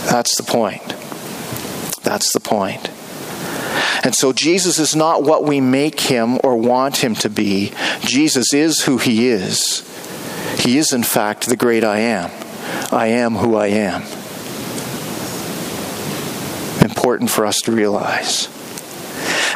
That's 0.08 0.36
the 0.36 0.44
point. 0.46 0.88
That's 2.04 2.34
the 2.34 2.40
point. 2.40 2.90
And 4.04 4.14
so 4.14 4.34
Jesus 4.34 4.78
is 4.78 4.96
not 4.96 5.24
what 5.24 5.44
we 5.44 5.62
make 5.62 6.00
him 6.00 6.40
or 6.44 6.58
want 6.58 6.98
him 6.98 7.16
to 7.16 7.30
be. 7.30 7.72
Jesus 8.02 8.54
is 8.54 8.82
who 8.84 8.98
he 8.98 9.28
is. 9.30 9.88
He 10.60 10.78
is, 10.78 10.92
in 10.92 11.04
fact, 11.04 11.48
the 11.48 11.56
great 11.56 11.84
I 11.84 12.00
am. 12.00 12.30
I 12.92 13.08
am 13.08 13.36
who 13.36 13.56
I 13.56 13.68
am 13.68 14.04
important 16.82 17.30
for 17.30 17.46
us 17.46 17.58
to 17.62 17.72
realize. 17.72 18.48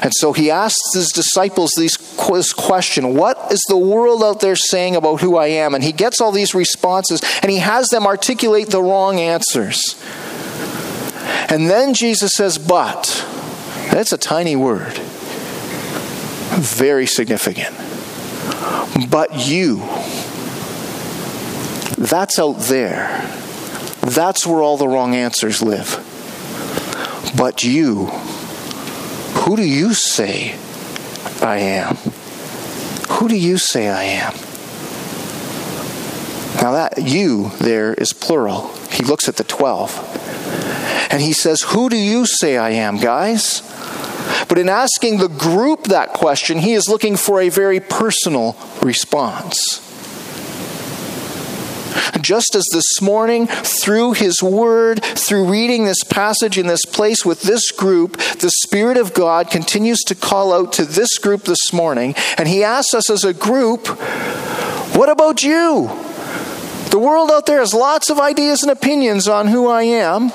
And 0.01 0.11
so 0.19 0.33
he 0.33 0.51
asks 0.51 0.93
his 0.93 1.09
disciples 1.09 1.71
this 1.75 2.53
question 2.53 3.15
What 3.15 3.51
is 3.51 3.61
the 3.67 3.77
world 3.77 4.23
out 4.23 4.39
there 4.39 4.55
saying 4.55 4.95
about 4.95 5.21
who 5.21 5.37
I 5.37 5.47
am? 5.47 5.73
And 5.73 5.83
he 5.83 5.91
gets 5.91 6.21
all 6.21 6.31
these 6.31 6.53
responses 6.53 7.21
and 7.41 7.51
he 7.51 7.57
has 7.57 7.87
them 7.89 8.05
articulate 8.05 8.69
the 8.69 8.81
wrong 8.81 9.19
answers. 9.19 9.95
And 11.49 11.69
then 11.69 11.93
Jesus 11.93 12.33
says, 12.33 12.57
But. 12.57 13.25
That's 13.91 14.11
a 14.11 14.17
tiny 14.17 14.55
word, 14.55 14.93
very 16.57 17.05
significant. 17.05 17.75
But 19.09 19.47
you. 19.47 19.77
That's 21.97 22.37
out 22.39 22.59
there. 22.59 23.21
That's 24.01 24.45
where 24.45 24.61
all 24.61 24.77
the 24.77 24.87
wrong 24.87 25.15
answers 25.15 25.61
live. 25.61 26.04
But 27.37 27.63
you, 27.63 28.05
who 28.05 29.55
do 29.55 29.63
you 29.63 29.93
say 29.93 30.55
I 31.41 31.57
am? 31.57 31.95
Who 33.09 33.27
do 33.27 33.37
you 33.37 33.57
say 33.57 33.89
I 33.89 34.03
am? 34.03 34.33
Now, 36.61 36.71
that 36.71 36.97
you 36.97 37.51
there 37.59 37.93
is 37.93 38.13
plural. 38.13 38.73
He 38.89 39.03
looks 39.03 39.27
at 39.27 39.35
the 39.35 39.43
12. 39.43 41.11
And 41.11 41.21
he 41.21 41.33
says, 41.33 41.61
Who 41.61 41.89
do 41.89 41.97
you 41.97 42.25
say 42.25 42.57
I 42.57 42.71
am, 42.71 42.97
guys? 42.97 43.61
But 44.47 44.57
in 44.57 44.69
asking 44.69 45.17
the 45.17 45.27
group 45.27 45.83
that 45.85 46.13
question, 46.13 46.59
he 46.59 46.73
is 46.73 46.87
looking 46.87 47.17
for 47.17 47.41
a 47.41 47.49
very 47.49 47.79
personal 47.79 48.55
response. 48.81 49.84
Just 52.21 52.55
as 52.55 52.65
this 52.71 53.01
morning, 53.01 53.47
through 53.47 54.13
His 54.13 54.41
Word, 54.41 55.03
through 55.03 55.49
reading 55.49 55.85
this 55.85 56.03
passage 56.03 56.57
in 56.57 56.67
this 56.67 56.85
place 56.85 57.25
with 57.25 57.41
this 57.41 57.71
group, 57.71 58.17
the 58.39 58.51
Spirit 58.63 58.97
of 58.97 59.13
God 59.13 59.49
continues 59.49 59.99
to 60.03 60.15
call 60.15 60.53
out 60.53 60.73
to 60.73 60.85
this 60.85 61.17
group 61.17 61.43
this 61.43 61.73
morning, 61.73 62.15
and 62.37 62.47
He 62.47 62.63
asks 62.63 62.93
us 62.93 63.09
as 63.09 63.23
a 63.23 63.33
group, 63.33 63.87
What 64.95 65.09
about 65.09 65.43
you? 65.43 65.89
The 66.91 66.99
world 66.99 67.29
out 67.31 67.45
there 67.45 67.59
has 67.59 67.73
lots 67.73 68.09
of 68.09 68.19
ideas 68.19 68.63
and 68.63 68.71
opinions 68.71 69.27
on 69.27 69.47
who 69.47 69.67
I 69.67 69.83
am, 69.83 70.29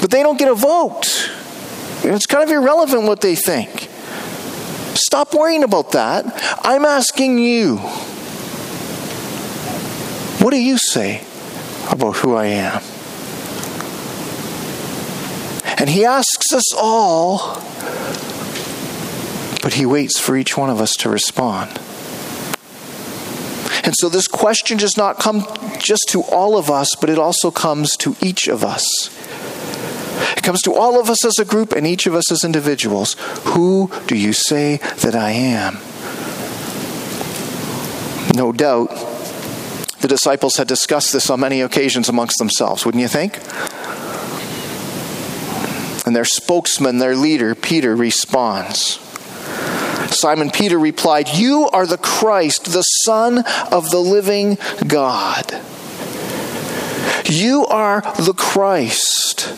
but 0.00 0.10
they 0.10 0.22
don't 0.22 0.38
get 0.38 0.48
a 0.48 0.54
vote. 0.54 1.30
It's 2.02 2.26
kind 2.26 2.42
of 2.42 2.50
irrelevant 2.50 3.04
what 3.04 3.20
they 3.20 3.34
think. 3.34 3.88
Stop 4.94 5.34
worrying 5.34 5.64
about 5.64 5.92
that. 5.92 6.24
I'm 6.62 6.84
asking 6.84 7.38
you. 7.38 7.80
What 10.44 10.50
do 10.50 10.60
you 10.60 10.76
say 10.76 11.24
about 11.90 12.18
who 12.18 12.34
I 12.34 12.48
am? 12.48 12.82
And 15.78 15.88
he 15.88 16.04
asks 16.04 16.52
us 16.52 16.70
all, 16.76 17.54
but 19.62 19.72
he 19.72 19.86
waits 19.86 20.20
for 20.20 20.36
each 20.36 20.54
one 20.54 20.68
of 20.68 20.82
us 20.82 20.96
to 20.96 21.08
respond. 21.08 21.70
And 23.84 23.94
so 23.96 24.10
this 24.10 24.28
question 24.28 24.76
does 24.76 24.98
not 24.98 25.18
come 25.18 25.46
just 25.78 26.02
to 26.08 26.20
all 26.24 26.58
of 26.58 26.70
us, 26.70 26.94
but 27.00 27.08
it 27.08 27.18
also 27.18 27.50
comes 27.50 27.96
to 27.96 28.14
each 28.20 28.46
of 28.46 28.62
us. 28.62 28.84
It 30.36 30.42
comes 30.42 30.60
to 30.60 30.74
all 30.74 31.00
of 31.00 31.08
us 31.08 31.24
as 31.24 31.38
a 31.38 31.46
group 31.46 31.72
and 31.72 31.86
each 31.86 32.06
of 32.06 32.14
us 32.14 32.30
as 32.30 32.44
individuals. 32.44 33.16
Who 33.44 33.90
do 34.06 34.14
you 34.14 34.34
say 34.34 34.76
that 34.76 35.14
I 35.14 35.30
am? 35.30 35.78
No 38.36 38.52
doubt, 38.52 39.13
the 40.04 40.08
disciples 40.08 40.58
had 40.58 40.68
discussed 40.68 41.14
this 41.14 41.30
on 41.30 41.40
many 41.40 41.62
occasions 41.62 42.10
amongst 42.10 42.36
themselves, 42.36 42.84
wouldn't 42.84 43.00
you 43.00 43.08
think? 43.08 43.38
And 46.06 46.14
their 46.14 46.26
spokesman, 46.26 46.98
their 46.98 47.16
leader, 47.16 47.54
Peter, 47.54 47.96
responds. 47.96 48.98
Simon 50.14 50.50
Peter 50.50 50.78
replied, 50.78 51.30
You 51.30 51.70
are 51.72 51.86
the 51.86 51.96
Christ, 51.96 52.66
the 52.66 52.82
Son 52.82 53.44
of 53.72 53.88
the 53.88 53.98
living 53.98 54.58
God. 54.86 55.50
You 57.24 57.64
are 57.64 58.02
the 58.02 58.34
Christ, 58.36 59.56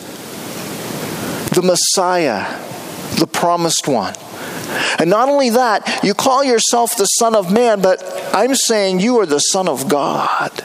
the 1.53 1.61
Messiah, 1.61 2.57
the 3.19 3.27
promised 3.27 3.85
one. 3.85 4.13
And 4.99 5.09
not 5.09 5.29
only 5.29 5.51
that, 5.51 6.03
you 6.03 6.13
call 6.13 6.43
yourself 6.43 6.95
the 6.97 7.05
Son 7.05 7.35
of 7.35 7.51
Man, 7.51 7.81
but 7.81 8.03
I'm 8.33 8.55
saying 8.55 8.99
you 8.99 9.19
are 9.19 9.25
the 9.25 9.39
Son 9.39 9.67
of 9.67 9.87
God. 9.87 10.63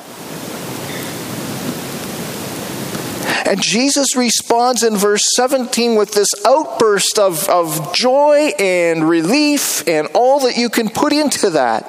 And 3.44 3.60
Jesus 3.60 4.16
responds 4.16 4.82
in 4.82 4.96
verse 4.96 5.22
17 5.36 5.96
with 5.96 6.12
this 6.12 6.28
outburst 6.46 7.18
of, 7.18 7.48
of 7.48 7.94
joy 7.94 8.52
and 8.58 9.08
relief 9.08 9.86
and 9.88 10.08
all 10.14 10.40
that 10.40 10.56
you 10.56 10.68
can 10.68 10.88
put 10.88 11.12
into 11.12 11.50
that. 11.50 11.88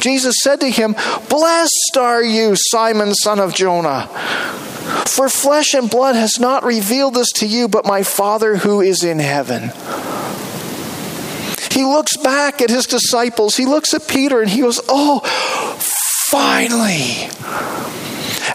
Jesus 0.00 0.36
said 0.42 0.60
to 0.60 0.70
him, 0.70 0.94
Blessed 1.28 1.96
are 1.98 2.22
you, 2.22 2.54
Simon, 2.54 3.14
son 3.14 3.40
of 3.40 3.54
Jonah. 3.54 4.06
For 5.06 5.28
flesh 5.28 5.74
and 5.74 5.90
blood 5.90 6.14
has 6.14 6.38
not 6.38 6.64
revealed 6.64 7.14
this 7.14 7.32
to 7.32 7.46
you, 7.46 7.68
but 7.68 7.84
my 7.84 8.02
Father 8.02 8.56
who 8.56 8.80
is 8.80 9.02
in 9.02 9.18
heaven. 9.18 9.72
He 11.78 11.84
looks 11.84 12.16
back 12.16 12.60
at 12.60 12.70
his 12.70 12.86
disciples, 12.86 13.56
he 13.56 13.64
looks 13.64 13.94
at 13.94 14.08
Peter, 14.08 14.40
and 14.40 14.50
he 14.50 14.62
goes, 14.62 14.80
Oh, 14.88 15.20
finally. 16.28 17.30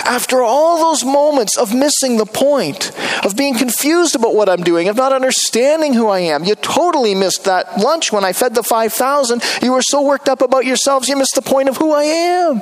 after 0.03 0.41
all 0.41 0.77
those 0.77 1.05
moments 1.05 1.57
of 1.57 1.73
missing 1.73 2.17
the 2.17 2.25
point, 2.25 2.91
of 3.23 3.37
being 3.37 3.55
confused 3.55 4.13
about 4.13 4.35
what 4.35 4.49
I'm 4.49 4.61
doing, 4.61 4.89
of 4.89 4.97
not 4.97 5.13
understanding 5.13 5.93
who 5.93 6.09
I 6.09 6.19
am, 6.19 6.43
you 6.43 6.55
totally 6.55 7.15
missed 7.15 7.45
that 7.45 7.77
lunch 7.77 8.11
when 8.11 8.25
I 8.25 8.33
fed 8.33 8.55
the 8.55 8.61
5,000. 8.61 9.41
You 9.61 9.71
were 9.71 9.81
so 9.81 10.01
worked 10.01 10.27
up 10.27 10.41
about 10.41 10.65
yourselves, 10.65 11.07
you 11.07 11.15
missed 11.15 11.35
the 11.35 11.41
point 11.41 11.69
of 11.69 11.77
who 11.77 11.93
I 11.93 12.03
am. 12.03 12.61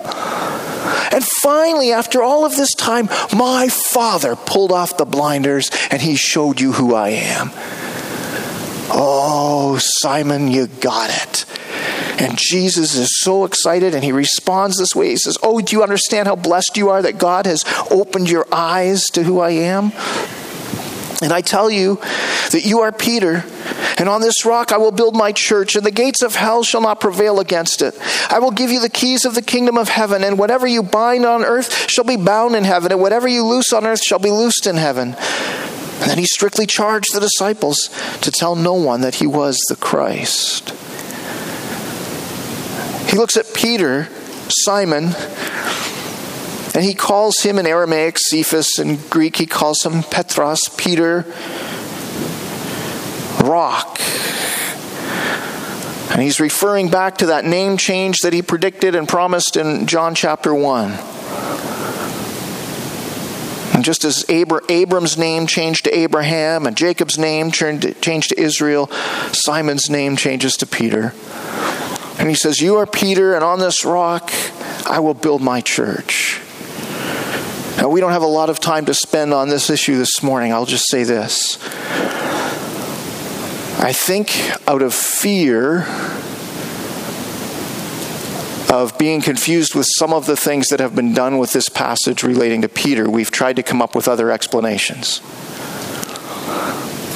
And 1.12 1.25
finally, 1.41 1.91
after 1.91 2.22
all 2.22 2.46
of 2.46 2.56
this 2.56 2.75
time, 2.75 3.10
my 3.36 3.68
Father 3.68 4.36
pulled 4.36 4.72
off 4.72 4.98
the 4.98 5.06
blinders 5.06 5.72
and 5.89 6.03
he 6.03 6.15
showed 6.15 6.62
you 6.62 6.74
who 6.74 6.94
I 6.94 7.10
am. 7.10 7.50
Oh, 8.93 9.79
Simon, 9.79 10.50
you 10.50 10.67
got 10.67 11.10
it. 11.10 11.45
And 12.21 12.38
Jesus 12.38 12.95
is 12.95 13.21
so 13.21 13.45
excited 13.45 13.95
and 13.95 14.03
he 14.03 14.12
responds 14.12 14.77
this 14.77 14.95
way. 14.95 15.10
He 15.10 15.17
says, 15.17 15.38
Oh, 15.41 15.60
do 15.62 15.75
you 15.75 15.81
understand 15.81 16.27
how 16.27 16.36
blessed 16.36 16.77
you 16.77 16.89
are 16.89 17.01
that 17.01 17.17
God 17.17 17.45
has 17.45 17.63
opened 17.89 18.29
your 18.29 18.45
eyes 18.51 19.05
to 19.13 19.24
who 19.24 19.39
I 19.39 19.51
am? 19.51 19.91
And 21.21 21.31
I 21.31 21.41
tell 21.41 21.69
you 21.69 21.98
that 22.51 22.63
you 22.65 22.79
are 22.79 22.91
Peter, 22.91 23.45
and 24.00 24.10
on 24.10 24.21
this 24.21 24.43
rock 24.43 24.71
I 24.71 24.77
will 24.77 24.91
build 24.91 25.15
my 25.15 25.31
church, 25.31 25.75
and 25.75 25.86
the 25.86 25.91
gates 25.91 26.24
of 26.24 26.33
hell 26.33 26.63
shall 26.63 26.81
not 26.81 27.00
prevail 27.00 27.39
against 27.39 27.83
it. 27.83 27.95
I 28.31 28.39
will 28.39 28.50
give 28.50 28.71
you 28.71 28.79
the 28.79 28.89
keys 28.89 29.24
of 29.24 29.36
the 29.36 29.43
kingdom 29.43 29.77
of 29.77 29.88
heaven, 29.88 30.24
and 30.24 30.39
whatever 30.39 30.65
you 30.65 30.81
bind 30.81 31.25
on 31.25 31.43
earth 31.43 31.91
shall 31.91 32.05
be 32.05 32.17
bound 32.17 32.55
in 32.55 32.63
heaven, 32.63 32.91
and 32.91 33.00
whatever 33.00 33.27
you 33.27 33.45
loose 33.45 33.71
on 33.71 33.86
earth 33.86 34.01
shall 34.03 34.17
be 34.17 34.31
loosed 34.31 34.65
in 34.65 34.77
heaven. 34.77 35.15
And 36.01 36.10
then 36.10 36.17
he 36.17 36.25
strictly 36.25 36.65
charged 36.65 37.13
the 37.13 37.20
disciples 37.20 37.89
to 38.22 38.31
tell 38.31 38.55
no 38.55 38.74
one 38.74 39.01
that 39.01 39.15
he 39.15 39.27
was 39.27 39.58
the 39.70 39.75
Christ. 39.75 40.72
He 43.10 43.17
looks 43.17 43.38
at 43.38 43.53
Peter, 43.53 44.10
Simon, 44.48 45.13
and 46.74 46.84
he 46.84 46.96
calls 46.96 47.41
him 47.41 47.60
in 47.60 47.67
Aramaic 47.67 48.17
Cephas, 48.17 48.79
in 48.79 48.96
Greek 49.10 49.36
he 49.36 49.46
calls 49.46 49.86
him 49.86 50.01
Petros, 50.03 50.62
Peter, 50.77 51.25
rock. 53.43 54.00
And 56.12 56.22
he's 56.22 56.39
referring 56.39 56.89
back 56.89 57.20
to 57.20 57.27
that 57.27 57.46
name 57.46 57.77
change 57.77 58.20
that 58.20 58.34
he 58.34 58.41
predicted 58.41 58.96
and 58.96 59.08
promised 59.08 59.55
in 59.55 59.86
John 59.88 60.15
chapter 60.15 60.55
1. 60.55 60.91
And 63.73 63.85
just 63.85 64.03
as 64.03 64.25
Abram's 64.29 65.17
name 65.17 65.47
changed 65.47 65.85
to 65.85 65.97
Abraham 65.97 66.67
and 66.67 66.75
Jacob's 66.75 67.17
name 67.17 67.51
changed 67.51 68.29
to 68.29 68.39
Israel, 68.39 68.87
Simon's 69.31 69.89
name 69.89 70.17
changes 70.17 70.57
to 70.57 70.65
Peter. 70.65 71.13
And 72.19 72.29
he 72.29 72.35
says, 72.35 72.59
You 72.59 72.75
are 72.77 72.85
Peter, 72.85 73.33
and 73.33 73.43
on 73.43 73.59
this 73.59 73.85
rock 73.85 74.31
I 74.85 74.99
will 74.99 75.13
build 75.13 75.41
my 75.41 75.61
church. 75.61 76.39
Now, 77.77 77.89
we 77.89 77.99
don't 77.99 78.11
have 78.11 78.21
a 78.21 78.27
lot 78.27 78.49
of 78.49 78.59
time 78.59 78.85
to 78.85 78.93
spend 78.93 79.33
on 79.33 79.49
this 79.49 79.69
issue 79.69 79.97
this 79.97 80.21
morning. 80.21 80.53
I'll 80.53 80.67
just 80.67 80.87
say 80.89 81.03
this. 81.03 81.57
I 83.79 83.91
think 83.91 84.29
out 84.67 84.83
of 84.83 84.93
fear 84.93 85.87
of 88.71 88.97
being 88.97 89.21
confused 89.21 89.75
with 89.75 89.85
some 89.97 90.13
of 90.13 90.25
the 90.25 90.37
things 90.37 90.69
that 90.69 90.79
have 90.79 90.95
been 90.95 91.13
done 91.13 91.37
with 91.37 91.51
this 91.51 91.67
passage 91.67 92.23
relating 92.23 92.61
to 92.61 92.69
Peter, 92.69 93.09
we've 93.09 93.29
tried 93.29 93.57
to 93.57 93.63
come 93.63 93.81
up 93.81 93.93
with 93.93 94.07
other 94.07 94.31
explanations. 94.31 95.19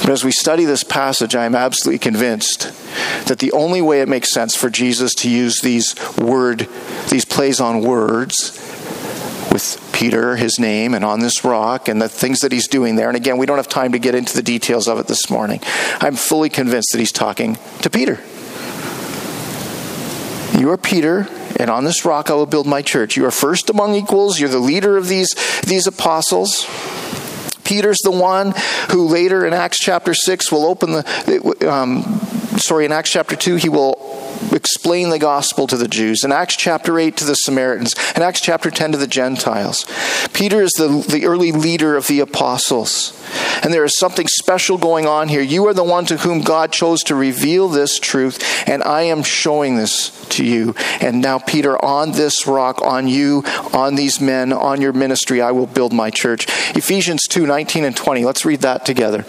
But 0.02 0.10
as 0.10 0.22
we 0.22 0.32
study 0.32 0.66
this 0.66 0.84
passage, 0.84 1.34
I 1.34 1.46
am 1.46 1.54
absolutely 1.54 1.98
convinced 1.98 2.70
that 3.26 3.38
the 3.38 3.52
only 3.52 3.80
way 3.80 4.02
it 4.02 4.08
makes 4.08 4.32
sense 4.32 4.54
for 4.54 4.68
Jesus 4.68 5.14
to 5.14 5.30
use 5.30 5.62
these 5.62 5.96
word, 6.18 6.68
these 7.08 7.24
plays 7.24 7.58
on 7.58 7.80
words 7.80 8.52
with 9.50 9.80
Peter, 9.94 10.36
his 10.36 10.58
name, 10.58 10.92
and 10.92 11.06
on 11.06 11.20
this 11.20 11.42
rock, 11.42 11.88
and 11.88 12.02
the 12.02 12.08
things 12.08 12.40
that 12.40 12.52
he's 12.52 12.68
doing 12.68 12.96
there. 12.96 13.08
And 13.08 13.16
again, 13.16 13.38
we 13.38 13.46
don't 13.46 13.56
have 13.56 13.66
time 13.66 13.92
to 13.92 13.98
get 13.98 14.14
into 14.14 14.36
the 14.36 14.42
details 14.42 14.88
of 14.88 14.98
it 14.98 15.06
this 15.06 15.30
morning. 15.30 15.60
I'm 16.00 16.16
fully 16.16 16.50
convinced 16.50 16.90
that 16.92 16.98
he's 16.98 17.12
talking 17.12 17.56
to 17.80 17.88
Peter. 17.88 18.20
You 20.58 20.70
are 20.70 20.78
Peter, 20.78 21.28
and 21.60 21.68
on 21.68 21.84
this 21.84 22.06
rock 22.06 22.30
I 22.30 22.34
will 22.34 22.46
build 22.46 22.66
my 22.66 22.80
church. 22.80 23.14
You 23.16 23.26
are 23.26 23.30
first 23.30 23.68
among 23.68 23.94
equals. 23.94 24.40
You're 24.40 24.48
the 24.48 24.58
leader 24.58 24.96
of 24.96 25.06
these, 25.06 25.34
these 25.66 25.86
apostles. 25.86 26.64
Peter's 27.62 27.98
the 27.98 28.10
one 28.10 28.54
who 28.90 29.06
later 29.06 29.44
in 29.44 29.52
Acts 29.52 29.78
chapter 29.78 30.14
6 30.14 30.50
will 30.50 30.64
open 30.64 30.92
the, 30.92 31.68
um, 31.70 32.02
sorry, 32.58 32.86
in 32.86 32.92
Acts 32.92 33.10
chapter 33.10 33.36
2, 33.36 33.56
he 33.56 33.68
will 33.68 34.05
explain 34.52 35.10
the 35.10 35.18
gospel 35.18 35.66
to 35.66 35.76
the 35.76 35.88
Jews. 35.88 36.24
In 36.24 36.32
Acts 36.32 36.56
chapter 36.56 36.98
8 36.98 37.16
to 37.18 37.24
the 37.24 37.34
Samaritans. 37.34 37.94
In 38.14 38.22
Acts 38.22 38.40
chapter 38.40 38.70
10 38.70 38.92
to 38.92 38.98
the 38.98 39.06
Gentiles. 39.06 39.86
Peter 40.32 40.62
is 40.62 40.72
the, 40.72 41.04
the 41.08 41.26
early 41.26 41.52
leader 41.52 41.96
of 41.96 42.06
the 42.06 42.20
apostles. 42.20 43.12
And 43.62 43.72
there 43.72 43.84
is 43.84 43.96
something 43.98 44.26
special 44.28 44.78
going 44.78 45.06
on 45.06 45.28
here. 45.28 45.40
You 45.40 45.66
are 45.66 45.74
the 45.74 45.84
one 45.84 46.04
to 46.06 46.18
whom 46.18 46.40
God 46.40 46.72
chose 46.72 47.02
to 47.04 47.14
reveal 47.14 47.68
this 47.68 47.98
truth, 47.98 48.68
and 48.68 48.82
I 48.82 49.02
am 49.02 49.22
showing 49.22 49.76
this 49.76 50.10
to 50.30 50.44
you. 50.44 50.74
And 51.00 51.20
now, 51.20 51.38
Peter, 51.38 51.82
on 51.84 52.12
this 52.12 52.46
rock, 52.46 52.82
on 52.82 53.08
you, 53.08 53.42
on 53.72 53.94
these 53.94 54.20
men, 54.20 54.52
on 54.52 54.80
your 54.80 54.92
ministry, 54.92 55.40
I 55.40 55.52
will 55.52 55.66
build 55.66 55.92
my 55.92 56.10
church. 56.10 56.46
Ephesians 56.76 57.24
2 57.28 57.46
19 57.46 57.84
and 57.84 57.96
20. 57.96 58.24
Let's 58.24 58.44
read 58.44 58.60
that 58.60 58.84
together. 58.84 59.24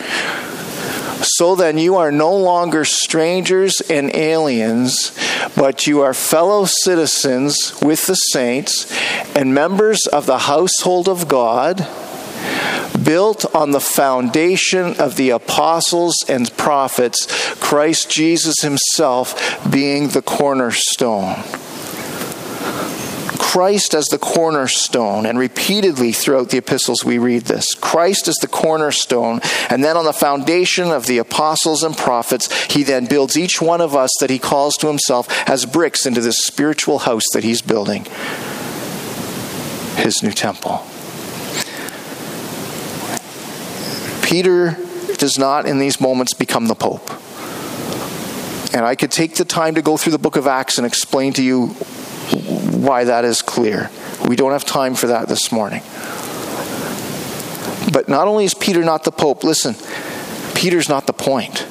So 1.21 1.55
then, 1.55 1.77
you 1.77 1.95
are 1.95 2.11
no 2.11 2.35
longer 2.35 2.85
strangers 2.85 3.81
and 3.89 4.15
aliens, 4.15 5.11
but 5.55 5.87
you 5.87 6.01
are 6.01 6.13
fellow 6.13 6.65
citizens 6.65 7.73
with 7.81 8.05
the 8.07 8.15
saints 8.15 8.91
and 9.35 9.53
members 9.53 10.05
of 10.07 10.25
the 10.25 10.39
household 10.39 11.07
of 11.07 11.27
God 11.27 11.87
built 13.03 13.45
on 13.55 13.71
the 13.71 13.79
foundation 13.79 14.99
of 14.99 15.15
the 15.15 15.29
apostles 15.29 16.15
and 16.27 16.55
prophets, 16.57 17.25
Christ 17.55 18.09
Jesus 18.09 18.55
himself 18.61 19.71
being 19.71 20.09
the 20.09 20.21
cornerstone. 20.21 21.35
Christ 23.47 23.95
as 23.95 24.07
the 24.07 24.17
cornerstone, 24.17 25.25
and 25.25 25.39
repeatedly 25.39 26.11
throughout 26.11 26.49
the 26.49 26.57
epistles 26.57 27.05
we 27.05 27.17
read 27.17 27.43
this. 27.43 27.75
Christ 27.75 28.27
is 28.27 28.35
the 28.35 28.47
cornerstone, 28.47 29.39
and 29.69 29.81
then 29.81 29.95
on 29.95 30.03
the 30.03 30.11
foundation 30.11 30.91
of 30.91 31.05
the 31.05 31.17
apostles 31.17 31.81
and 31.81 31.95
prophets, 31.95 32.51
he 32.65 32.83
then 32.83 33.05
builds 33.05 33.37
each 33.37 33.61
one 33.61 33.79
of 33.79 33.95
us 33.95 34.11
that 34.19 34.29
he 34.29 34.37
calls 34.37 34.75
to 34.75 34.87
himself 34.87 35.29
as 35.49 35.65
bricks 35.65 36.05
into 36.05 36.19
this 36.19 36.39
spiritual 36.39 36.99
house 36.99 37.23
that 37.31 37.45
he's 37.45 37.61
building 37.61 38.03
his 39.95 40.21
new 40.21 40.33
temple. 40.33 40.85
Peter 44.23 44.77
does 45.19 45.39
not, 45.39 45.65
in 45.65 45.79
these 45.79 46.01
moments, 46.01 46.33
become 46.33 46.67
the 46.67 46.75
Pope. 46.75 47.09
And 48.73 48.85
I 48.85 48.95
could 48.95 49.11
take 49.11 49.35
the 49.35 49.45
time 49.45 49.75
to 49.75 49.81
go 49.81 49.95
through 49.95 50.11
the 50.11 50.19
book 50.19 50.35
of 50.35 50.47
Acts 50.47 50.77
and 50.77 50.85
explain 50.85 51.31
to 51.33 51.41
you 51.41 51.73
why 52.77 53.03
that 53.03 53.25
is 53.25 53.41
clear. 53.41 53.89
We 54.27 54.35
don't 54.35 54.51
have 54.51 54.65
time 54.65 54.95
for 54.95 55.07
that 55.07 55.27
this 55.27 55.51
morning. 55.51 55.81
But 57.91 58.07
not 58.07 58.27
only 58.27 58.45
is 58.45 58.53
Peter 58.53 58.83
not 58.83 59.03
the 59.03 59.11
Pope, 59.11 59.43
listen, 59.43 59.75
Peter's 60.53 60.89
not 60.89 61.07
the 61.07 61.13
point. 61.13 61.65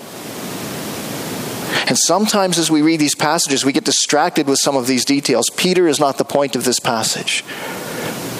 And 1.88 1.96
sometimes 1.96 2.58
as 2.58 2.70
we 2.70 2.82
read 2.82 2.98
these 2.98 3.14
passages, 3.14 3.64
we 3.64 3.72
get 3.72 3.84
distracted 3.84 4.48
with 4.48 4.58
some 4.58 4.76
of 4.76 4.86
these 4.86 5.04
details. 5.04 5.48
Peter 5.56 5.86
is 5.86 6.00
not 6.00 6.18
the 6.18 6.24
point 6.24 6.56
of 6.56 6.64
this 6.64 6.80
passage, 6.80 7.44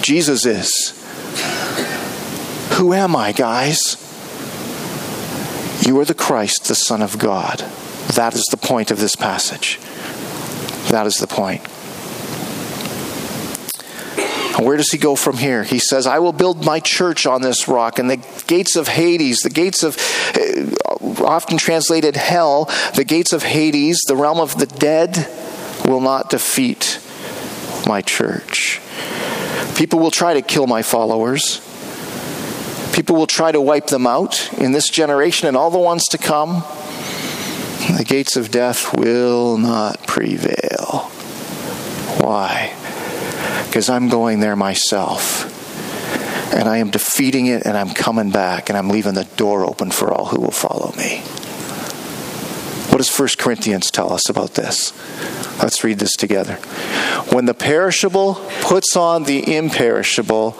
Jesus 0.01 0.45
is. 0.45 0.93
Who 2.77 2.93
am 2.93 3.15
I, 3.15 3.31
guys? 3.31 4.03
You 5.85 5.97
are 5.99 6.05
the 6.05 6.13
Christ, 6.13 6.67
the 6.67 6.75
Son 6.75 7.01
of 7.01 7.17
God. 7.17 7.59
That 8.15 8.35
is 8.35 8.45
the 8.51 8.57
point 8.57 8.91
of 8.91 8.99
this 8.99 9.15
passage. 9.15 9.79
That 10.89 11.07
is 11.07 11.15
the 11.15 11.27
point. 11.27 11.61
And 14.57 14.65
where 14.65 14.77
does 14.77 14.89
he 14.89 14.97
go 14.97 15.15
from 15.15 15.37
here? 15.37 15.63
He 15.63 15.79
says, 15.79 16.07
I 16.07 16.19
will 16.19 16.33
build 16.33 16.65
my 16.65 16.79
church 16.79 17.25
on 17.25 17.41
this 17.41 17.67
rock, 17.67 17.99
and 17.99 18.09
the 18.09 18.25
gates 18.47 18.75
of 18.75 18.87
Hades, 18.87 19.39
the 19.39 19.49
gates 19.49 19.83
of, 19.83 19.97
uh, 20.35 21.23
often 21.23 21.57
translated 21.57 22.15
hell, 22.15 22.65
the 22.95 23.05
gates 23.05 23.33
of 23.33 23.43
Hades, 23.43 23.99
the 24.07 24.15
realm 24.15 24.39
of 24.39 24.57
the 24.57 24.65
dead, 24.65 25.27
will 25.85 26.01
not 26.01 26.29
defeat 26.29 26.99
my 27.87 28.01
church. 28.01 28.81
People 29.75 29.99
will 29.99 30.11
try 30.11 30.33
to 30.33 30.41
kill 30.41 30.67
my 30.67 30.81
followers. 30.81 31.61
People 32.93 33.15
will 33.15 33.27
try 33.27 33.51
to 33.51 33.61
wipe 33.61 33.87
them 33.87 34.07
out 34.07 34.51
in 34.53 34.71
this 34.71 34.89
generation 34.89 35.47
and 35.47 35.55
all 35.55 35.69
the 35.69 35.77
ones 35.77 36.03
to 36.05 36.17
come. 36.17 36.63
The 37.95 38.03
gates 38.05 38.35
of 38.35 38.49
death 38.49 38.97
will 38.97 39.57
not 39.57 40.05
prevail. 40.07 41.11
Why? 42.19 42.73
Because 43.67 43.89
I'm 43.89 44.09
going 44.09 44.39
there 44.39 44.55
myself. 44.55 45.53
And 46.53 46.67
I 46.67 46.77
am 46.77 46.89
defeating 46.89 47.45
it, 47.47 47.65
and 47.65 47.77
I'm 47.77 47.91
coming 47.91 48.31
back, 48.31 48.69
and 48.69 48.77
I'm 48.77 48.89
leaving 48.89 49.13
the 49.13 49.25
door 49.35 49.65
open 49.65 49.91
for 49.91 50.11
all 50.11 50.25
who 50.25 50.41
will 50.41 50.51
follow 50.51 50.93
me. 50.97 51.19
What 52.89 52.97
does 53.05 53.15
1 53.15 53.29
Corinthians 53.37 53.91
tell 53.91 54.11
us 54.11 54.27
about 54.27 54.55
this? 54.55 54.91
Let's 55.61 55.83
read 55.83 55.99
this 55.99 56.15
together. 56.15 56.55
When 57.31 57.45
the 57.45 57.53
perishable 57.53 58.35
puts 58.61 58.95
on 58.95 59.25
the 59.25 59.55
imperishable, 59.55 60.57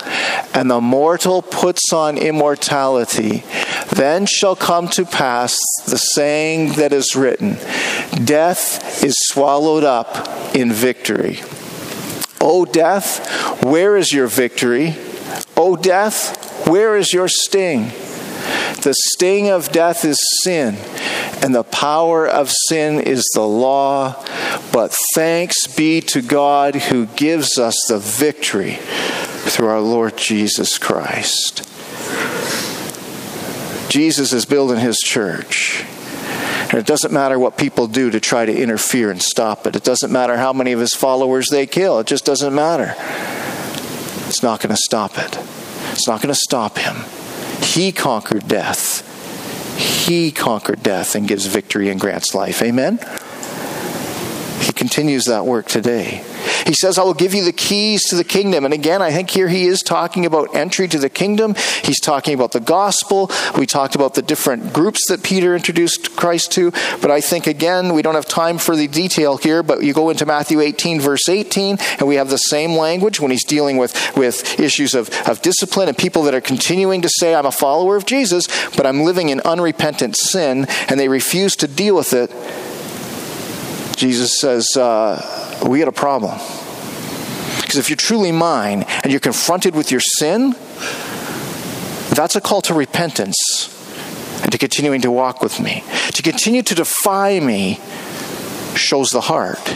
and 0.53 0.69
the 0.69 0.81
mortal 0.81 1.41
puts 1.41 1.93
on 1.93 2.17
immortality, 2.17 3.43
then 3.93 4.25
shall 4.25 4.55
come 4.55 4.87
to 4.89 5.05
pass 5.05 5.57
the 5.85 5.97
saying 5.97 6.73
that 6.73 6.93
is 6.93 7.15
written 7.15 7.57
Death 8.23 9.03
is 9.03 9.15
swallowed 9.19 9.83
up 9.83 10.55
in 10.55 10.71
victory. 10.71 11.39
O 12.39 12.65
death, 12.65 13.63
where 13.63 13.97
is 13.97 14.13
your 14.13 14.27
victory? 14.27 14.95
O 15.55 15.75
death, 15.75 16.67
where 16.67 16.95
is 16.95 17.13
your 17.13 17.27
sting? 17.27 17.91
The 18.81 18.93
sting 18.93 19.49
of 19.49 19.71
death 19.71 20.05
is 20.05 20.19
sin, 20.43 20.75
and 21.41 21.53
the 21.53 21.63
power 21.63 22.27
of 22.27 22.51
sin 22.51 22.99
is 22.99 23.23
the 23.33 23.47
law. 23.47 24.23
But 24.71 24.95
thanks 25.15 25.67
be 25.67 26.01
to 26.01 26.21
God 26.21 26.75
who 26.75 27.07
gives 27.07 27.57
us 27.57 27.75
the 27.87 27.99
victory 27.99 28.73
through 29.49 29.67
our 29.67 29.81
Lord 29.81 30.17
Jesus 30.17 30.77
Christ. 30.77 31.63
Jesus 33.89 34.33
is 34.33 34.45
building 34.45 34.79
his 34.79 34.97
church. 34.97 35.85
And 36.69 36.75
it 36.75 36.85
doesn't 36.85 37.13
matter 37.13 37.39
what 37.39 37.57
people 37.57 37.87
do 37.87 38.11
to 38.11 38.19
try 38.19 38.45
to 38.45 38.55
interfere 38.55 39.09
and 39.09 39.21
stop 39.21 39.65
it. 39.65 39.75
It 39.75 39.83
doesn't 39.83 40.11
matter 40.11 40.37
how 40.37 40.51
many 40.51 40.73
of 40.73 40.79
his 40.79 40.93
followers 40.93 41.47
they 41.49 41.65
kill. 41.65 41.99
It 41.99 42.07
just 42.07 42.25
doesn't 42.25 42.53
matter. 42.53 42.93
It's 44.27 44.43
not 44.43 44.59
going 44.59 44.75
to 44.75 44.81
stop 44.81 45.17
it. 45.17 45.39
It's 45.93 46.07
not 46.07 46.21
going 46.21 46.33
to 46.33 46.39
stop 46.39 46.77
him. 46.77 46.97
He 47.63 47.91
conquered 47.93 48.47
death. 48.47 49.05
He 49.77 50.31
conquered 50.31 50.83
death 50.83 51.15
and 51.15 51.27
gives 51.27 51.45
victory 51.45 51.89
and 51.89 51.99
grants 51.99 52.35
life. 52.35 52.61
Amen? 52.61 52.99
Continues 54.77 55.25
that 55.25 55.43
work 55.43 55.65
today. 55.65 56.23
He 56.67 56.73
says, 56.73 56.99
I 56.99 57.03
will 57.03 57.15
give 57.15 57.33
you 57.33 57.43
the 57.43 57.51
keys 57.51 58.03
to 58.09 58.15
the 58.15 58.23
kingdom. 58.23 58.63
And 58.63 58.75
again, 58.75 59.01
I 59.01 59.11
think 59.11 59.31
here 59.31 59.47
he 59.47 59.65
is 59.65 59.81
talking 59.81 60.23
about 60.23 60.55
entry 60.55 60.87
to 60.89 60.99
the 60.99 61.09
kingdom. 61.09 61.55
He's 61.83 61.99
talking 61.99 62.35
about 62.35 62.51
the 62.51 62.59
gospel. 62.59 63.31
We 63.57 63.65
talked 63.65 63.95
about 63.95 64.13
the 64.13 64.21
different 64.21 64.73
groups 64.73 65.01
that 65.09 65.23
Peter 65.23 65.55
introduced 65.55 66.15
Christ 66.15 66.51
to. 66.51 66.69
But 67.01 67.09
I 67.09 67.21
think, 67.21 67.47
again, 67.47 67.95
we 67.95 68.03
don't 68.03 68.13
have 68.13 68.27
time 68.27 68.59
for 68.59 68.75
the 68.75 68.87
detail 68.87 69.37
here, 69.37 69.63
but 69.63 69.81
you 69.81 69.93
go 69.93 70.11
into 70.11 70.27
Matthew 70.27 70.61
18, 70.61 71.01
verse 71.01 71.27
18, 71.27 71.77
and 71.97 72.07
we 72.07 72.15
have 72.15 72.29
the 72.29 72.37
same 72.37 72.73
language 72.73 73.19
when 73.19 73.31
he's 73.31 73.45
dealing 73.45 73.77
with, 73.77 74.15
with 74.15 74.59
issues 74.59 74.93
of, 74.93 75.09
of 75.27 75.41
discipline 75.41 75.87
and 75.87 75.97
people 75.97 76.21
that 76.23 76.35
are 76.35 76.41
continuing 76.41 77.01
to 77.01 77.09
say, 77.17 77.33
I'm 77.33 77.47
a 77.47 77.51
follower 77.51 77.95
of 77.95 78.05
Jesus, 78.05 78.45
but 78.75 78.85
I'm 78.85 79.01
living 79.01 79.29
in 79.29 79.39
unrepentant 79.41 80.15
sin, 80.15 80.67
and 80.87 80.99
they 80.99 81.09
refuse 81.09 81.55
to 81.55 81.67
deal 81.67 81.95
with 81.95 82.13
it. 82.13 82.31
Jesus 83.97 84.39
says, 84.39 84.77
uh, 84.77 85.65
We 85.67 85.79
got 85.79 85.87
a 85.87 85.91
problem. 85.91 86.39
Because 87.59 87.77
if 87.77 87.89
you're 87.89 87.97
truly 87.97 88.31
mine 88.31 88.83
and 89.03 89.11
you're 89.11 89.19
confronted 89.19 89.75
with 89.75 89.91
your 89.91 89.99
sin, 89.99 90.55
that's 92.11 92.35
a 92.35 92.41
call 92.41 92.61
to 92.61 92.73
repentance 92.73 93.73
and 94.43 94.51
to 94.51 94.57
continuing 94.57 95.01
to 95.01 95.11
walk 95.11 95.41
with 95.41 95.59
me. 95.59 95.83
To 96.13 96.21
continue 96.21 96.61
to 96.61 96.75
defy 96.75 97.39
me 97.39 97.79
shows 98.75 99.09
the 99.09 99.21
heart. 99.21 99.67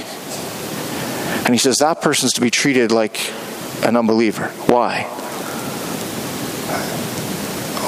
And 1.45 1.53
he 1.53 1.57
says 1.57 1.77
that 1.77 2.01
person's 2.01 2.33
to 2.33 2.41
be 2.41 2.51
treated 2.51 2.91
like 2.91 3.19
an 3.83 3.97
unbeliever. 3.97 4.49
Why? 4.67 5.07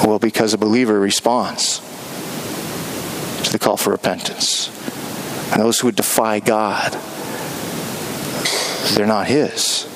Well, 0.04 0.18
because 0.18 0.52
a 0.52 0.58
believer 0.58 0.98
responds 0.98 1.78
to 3.44 3.52
the 3.52 3.58
call 3.58 3.76
for 3.76 3.90
repentance. 3.90 4.68
And 5.52 5.60
those 5.60 5.80
who 5.80 5.88
would 5.88 5.96
defy 5.96 6.40
God, 6.40 6.92
they're 8.94 9.06
not 9.06 9.26
His. 9.26 9.86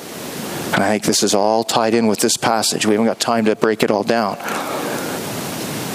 And 0.73 0.85
I 0.85 0.91
think 0.91 1.05
this 1.05 1.23
is 1.23 1.35
all 1.35 1.65
tied 1.65 1.95
in 1.95 2.07
with 2.07 2.21
this 2.21 2.37
passage. 2.37 2.87
We 2.87 2.93
haven't 2.93 3.07
got 3.07 3.21
time 3.21 3.47
to 3.47 3.57
break 3.57 3.83
it 3.83 3.91
all 3.91 4.05
down. 4.05 4.37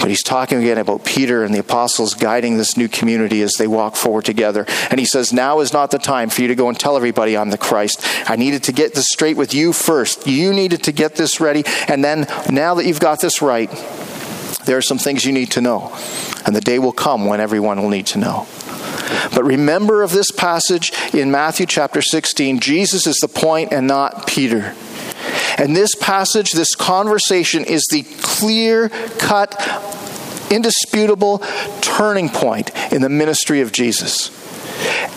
But 0.03 0.09
he's 0.09 0.21
talking 0.21 0.57
again 0.57 0.79
about 0.79 1.05
Peter 1.05 1.45
and 1.45 1.55
the 1.55 1.59
apostles 1.59 2.13
guiding 2.13 2.57
this 2.57 2.75
new 2.75 2.89
community 2.89 3.41
as 3.41 3.53
they 3.53 3.67
walk 3.67 3.95
forward 3.95 4.25
together. 4.25 4.65
And 4.89 4.99
he 4.99 5.05
says, 5.05 5.31
Now 5.31 5.61
is 5.61 5.71
not 5.71 5.91
the 5.91 5.97
time 5.97 6.29
for 6.29 6.41
you 6.41 6.49
to 6.49 6.55
go 6.55 6.67
and 6.67 6.77
tell 6.77 6.97
everybody 6.97 7.37
I'm 7.37 7.51
the 7.51 7.57
Christ. 7.57 8.05
I 8.29 8.35
needed 8.35 8.63
to 8.63 8.73
get 8.73 8.95
this 8.95 9.05
straight 9.09 9.37
with 9.37 9.53
you 9.53 9.71
first. 9.71 10.27
You 10.27 10.53
needed 10.53 10.83
to 10.83 10.91
get 10.91 11.15
this 11.15 11.39
ready. 11.39 11.63
And 11.87 12.03
then, 12.03 12.27
now 12.51 12.73
that 12.75 12.85
you've 12.85 12.99
got 12.99 13.21
this 13.21 13.41
right, 13.41 13.69
there 14.65 14.75
are 14.75 14.81
some 14.81 14.97
things 14.97 15.23
you 15.23 15.31
need 15.31 15.51
to 15.51 15.61
know. 15.61 15.97
And 16.45 16.53
the 16.53 16.59
day 16.59 16.79
will 16.79 16.91
come 16.91 17.25
when 17.25 17.39
everyone 17.39 17.81
will 17.81 17.89
need 17.89 18.07
to 18.07 18.17
know. 18.17 18.45
But 19.33 19.43
remember 19.43 20.03
of 20.03 20.11
this 20.11 20.31
passage 20.31 20.91
in 21.13 21.31
Matthew 21.31 21.65
chapter 21.65 22.01
16, 22.01 22.59
Jesus 22.59 23.07
is 23.07 23.17
the 23.17 23.27
point 23.27 23.71
and 23.71 23.87
not 23.87 24.27
Peter. 24.27 24.73
And 25.57 25.75
this 25.75 25.95
passage, 25.95 26.51
this 26.51 26.75
conversation, 26.75 27.63
is 27.63 27.85
the 27.91 28.03
clear 28.21 28.89
cut, 29.19 29.55
indisputable 30.51 31.39
turning 31.81 32.29
point 32.29 32.71
in 32.91 33.01
the 33.01 33.09
ministry 33.09 33.61
of 33.61 33.71
Jesus. 33.71 34.31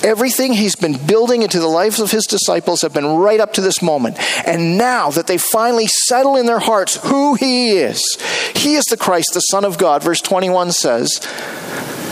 Everything 0.04 0.52
he's 0.52 0.76
been 0.76 1.04
building 1.06 1.42
into 1.42 1.58
the 1.58 1.66
lives 1.66 1.98
of 1.98 2.10
his 2.10 2.26
disciples 2.26 2.82
have 2.82 2.92
been 2.92 3.16
right 3.16 3.40
up 3.40 3.54
to 3.54 3.60
this 3.60 3.82
moment. 3.82 4.16
And 4.46 4.78
now 4.78 5.10
that 5.10 5.26
they 5.26 5.38
finally 5.38 5.86
settle 5.86 6.36
in 6.36 6.46
their 6.46 6.58
hearts 6.58 6.96
who 6.96 7.34
he 7.34 7.70
is, 7.70 8.00
he 8.54 8.74
is 8.74 8.84
the 8.84 8.96
Christ, 8.96 9.30
the 9.34 9.40
Son 9.40 9.64
of 9.64 9.78
God. 9.78 10.04
Verse 10.04 10.20
21 10.20 10.72
says, 10.72 11.20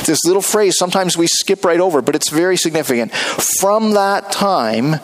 this 0.05 0.25
little 0.25 0.43
phrase 0.43 0.77
sometimes 0.77 1.17
we 1.17 1.27
skip 1.27 1.65
right 1.65 1.81
over, 1.81 2.03
but 2.03 2.15
it's 2.15 2.31
very 2.31 2.57
significant. 2.57 3.13
From 3.13 3.93
that 3.93 4.33
time, 4.33 5.01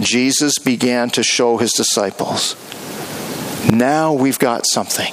Jesus 0.00 0.58
began 0.58 1.10
to 1.10 1.22
show 1.22 1.56
his 1.56 1.72
disciples. 1.72 2.56
Now 3.70 4.12
we've 4.12 4.38
got 4.38 4.62
something. 4.66 5.12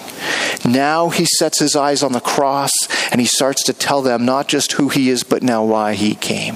Now 0.63 1.09
he 1.09 1.25
sets 1.25 1.59
his 1.59 1.75
eyes 1.75 2.03
on 2.03 2.13
the 2.13 2.19
cross 2.19 2.71
and 3.11 3.19
he 3.19 3.27
starts 3.27 3.63
to 3.65 3.73
tell 3.73 4.01
them 4.01 4.25
not 4.25 4.47
just 4.47 4.73
who 4.73 4.89
he 4.89 5.09
is, 5.09 5.23
but 5.23 5.43
now 5.43 5.63
why 5.63 5.93
he 5.93 6.15
came. 6.15 6.55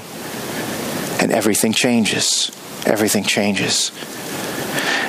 And 1.20 1.30
everything 1.30 1.72
changes. 1.72 2.50
Everything 2.86 3.24
changes. 3.24 3.92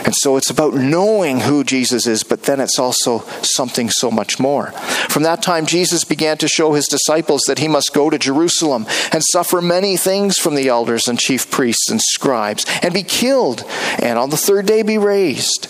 And 0.03 0.13
so 0.15 0.37
it's 0.37 0.49
about 0.49 0.73
knowing 0.73 1.41
who 1.41 1.63
Jesus 1.63 2.07
is, 2.07 2.23
but 2.23 2.43
then 2.43 2.59
it's 2.59 2.79
also 2.79 3.19
something 3.41 3.89
so 3.89 4.09
much 4.09 4.39
more. 4.39 4.71
From 5.09 5.23
that 5.23 5.43
time, 5.43 5.65
Jesus 5.65 6.03
began 6.03 6.37
to 6.39 6.47
show 6.47 6.73
his 6.73 6.87
disciples 6.87 7.43
that 7.47 7.59
he 7.59 7.67
must 7.67 7.93
go 7.93 8.09
to 8.09 8.17
Jerusalem 8.17 8.85
and 9.11 9.23
suffer 9.31 9.61
many 9.61 9.97
things 9.97 10.37
from 10.37 10.55
the 10.55 10.67
elders 10.69 11.07
and 11.07 11.19
chief 11.19 11.51
priests 11.51 11.89
and 11.89 12.01
scribes 12.01 12.65
and 12.81 12.93
be 12.93 13.03
killed, 13.03 13.63
and 14.01 14.17
on 14.17 14.31
the 14.31 14.37
third 14.37 14.65
day 14.65 14.81
be 14.81 14.97
raised. 14.97 15.67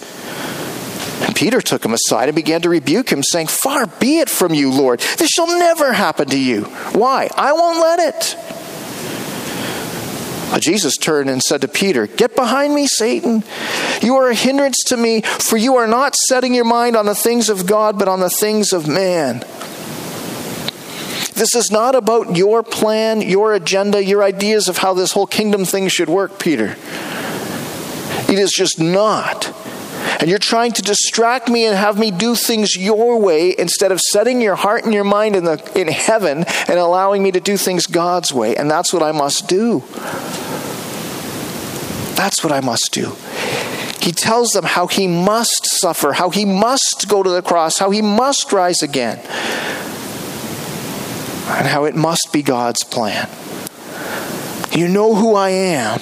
And 1.22 1.36
Peter 1.36 1.62
took 1.62 1.86
him 1.86 1.94
aside 1.94 2.30
and 2.30 2.36
began 2.36 2.62
to 2.62 2.70
rebuke 2.70 3.12
him, 3.12 3.22
saying, 3.22 3.48
Far 3.48 3.86
be 3.86 4.20
it 4.20 4.30
from 4.30 4.54
you, 4.54 4.72
Lord. 4.72 5.02
This 5.18 5.30
shall 5.30 5.48
never 5.48 5.94
happen 5.94 6.28
to 6.30 6.40
you. 6.40 6.64
Why? 6.94 7.30
I 7.36 7.54
won't 7.54 7.80
let 7.80 8.00
it. 8.00 8.61
Uh, 10.52 10.60
Jesus 10.60 10.98
turned 10.98 11.30
and 11.30 11.42
said 11.42 11.62
to 11.62 11.68
Peter, 11.68 12.08
Get 12.08 12.36
behind 12.36 12.76
me, 12.76 12.86
Satan. 12.86 13.44
You 14.02 14.18
are 14.18 14.30
a 14.30 14.36
hindrance 14.36 14.84
to 14.88 14.98
me, 14.98 15.22
for 15.22 15.56
you 15.56 15.78
are 15.78 15.88
not 15.88 16.16
setting 16.28 16.54
your 16.54 16.66
mind 16.66 16.98
on 16.98 17.06
the 17.06 17.16
things 17.16 17.50
of 17.50 17.66
God, 17.66 17.98
but 17.98 18.10
on 18.10 18.20
the 18.20 18.30
things 18.30 18.74
of 18.74 18.88
man. 18.88 19.40
This 21.34 21.56
is 21.56 21.72
not 21.72 21.96
about 21.96 22.36
your 22.36 22.62
plan, 22.62 23.22
your 23.22 23.54
agenda, 23.54 24.04
your 24.04 24.22
ideas 24.22 24.68
of 24.68 24.78
how 24.78 24.94
this 24.94 25.14
whole 25.14 25.26
kingdom 25.26 25.64
thing 25.64 25.88
should 25.88 26.10
work, 26.10 26.38
Peter. 26.38 26.76
It 28.30 28.38
is 28.38 28.52
just 28.52 28.80
not. 28.80 29.54
And 30.20 30.30
you're 30.30 30.40
trying 30.40 30.72
to 30.74 30.82
distract 30.82 31.50
me 31.50 31.66
and 31.66 31.76
have 31.76 31.98
me 31.98 32.12
do 32.12 32.36
things 32.36 32.76
your 32.76 33.20
way 33.20 33.56
instead 33.58 33.92
of 33.92 34.00
setting 34.00 34.42
your 34.42 34.56
heart 34.56 34.84
and 34.84 34.94
your 34.94 35.04
mind 35.04 35.36
in, 35.36 35.46
the, 35.46 35.72
in 35.80 35.88
heaven 35.88 36.44
and 36.68 36.80
allowing 36.80 37.24
me 37.24 37.32
to 37.32 37.40
do 37.40 37.58
things 37.58 37.88
God's 37.88 38.34
way. 38.34 38.56
And 38.56 38.70
that's 38.70 38.94
what 38.94 39.04
I 39.04 39.12
must 39.12 39.48
do. 39.48 39.84
That's 42.16 42.44
what 42.44 42.54
I 42.54 42.60
must 42.60 42.92
do. 42.92 43.16
He 44.00 44.12
tells 44.12 44.50
them 44.52 44.66
how 44.66 44.88
he 44.88 45.08
must 45.08 45.66
suffer, 45.80 46.14
how 46.14 46.30
he 46.30 46.46
must 46.46 47.06
go 47.08 47.24
to 47.24 47.30
the 47.30 47.42
cross, 47.42 47.78
how 47.78 47.92
he 47.92 48.02
must 48.02 48.52
rise 48.52 48.82
again, 48.82 49.18
and 51.48 51.68
how 51.68 51.86
it 51.86 51.96
must 51.96 52.34
be 52.34 52.42
God's 52.42 52.84
plan. 52.84 53.30
You 54.72 54.88
know 54.88 55.16
who 55.16 55.36
I 55.36 55.50
am. 55.50 56.00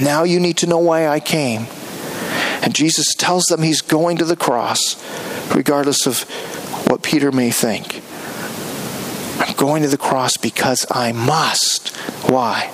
Now 0.00 0.24
you 0.24 0.38
need 0.38 0.58
to 0.58 0.66
know 0.66 0.78
why 0.78 1.08
I 1.08 1.20
came. 1.20 1.66
And 2.62 2.74
Jesus 2.74 3.14
tells 3.14 3.44
them 3.46 3.62
he's 3.62 3.80
going 3.80 4.16
to 4.18 4.24
the 4.24 4.36
cross, 4.36 4.96
regardless 5.54 6.06
of 6.06 6.22
what 6.88 7.02
Peter 7.02 7.32
may 7.32 7.50
think. 7.50 8.02
I'm 9.38 9.56
going 9.56 9.82
to 9.82 9.88
the 9.88 9.98
cross 9.98 10.36
because 10.36 10.86
I 10.90 11.12
must. 11.12 11.96
Why? 12.30 12.70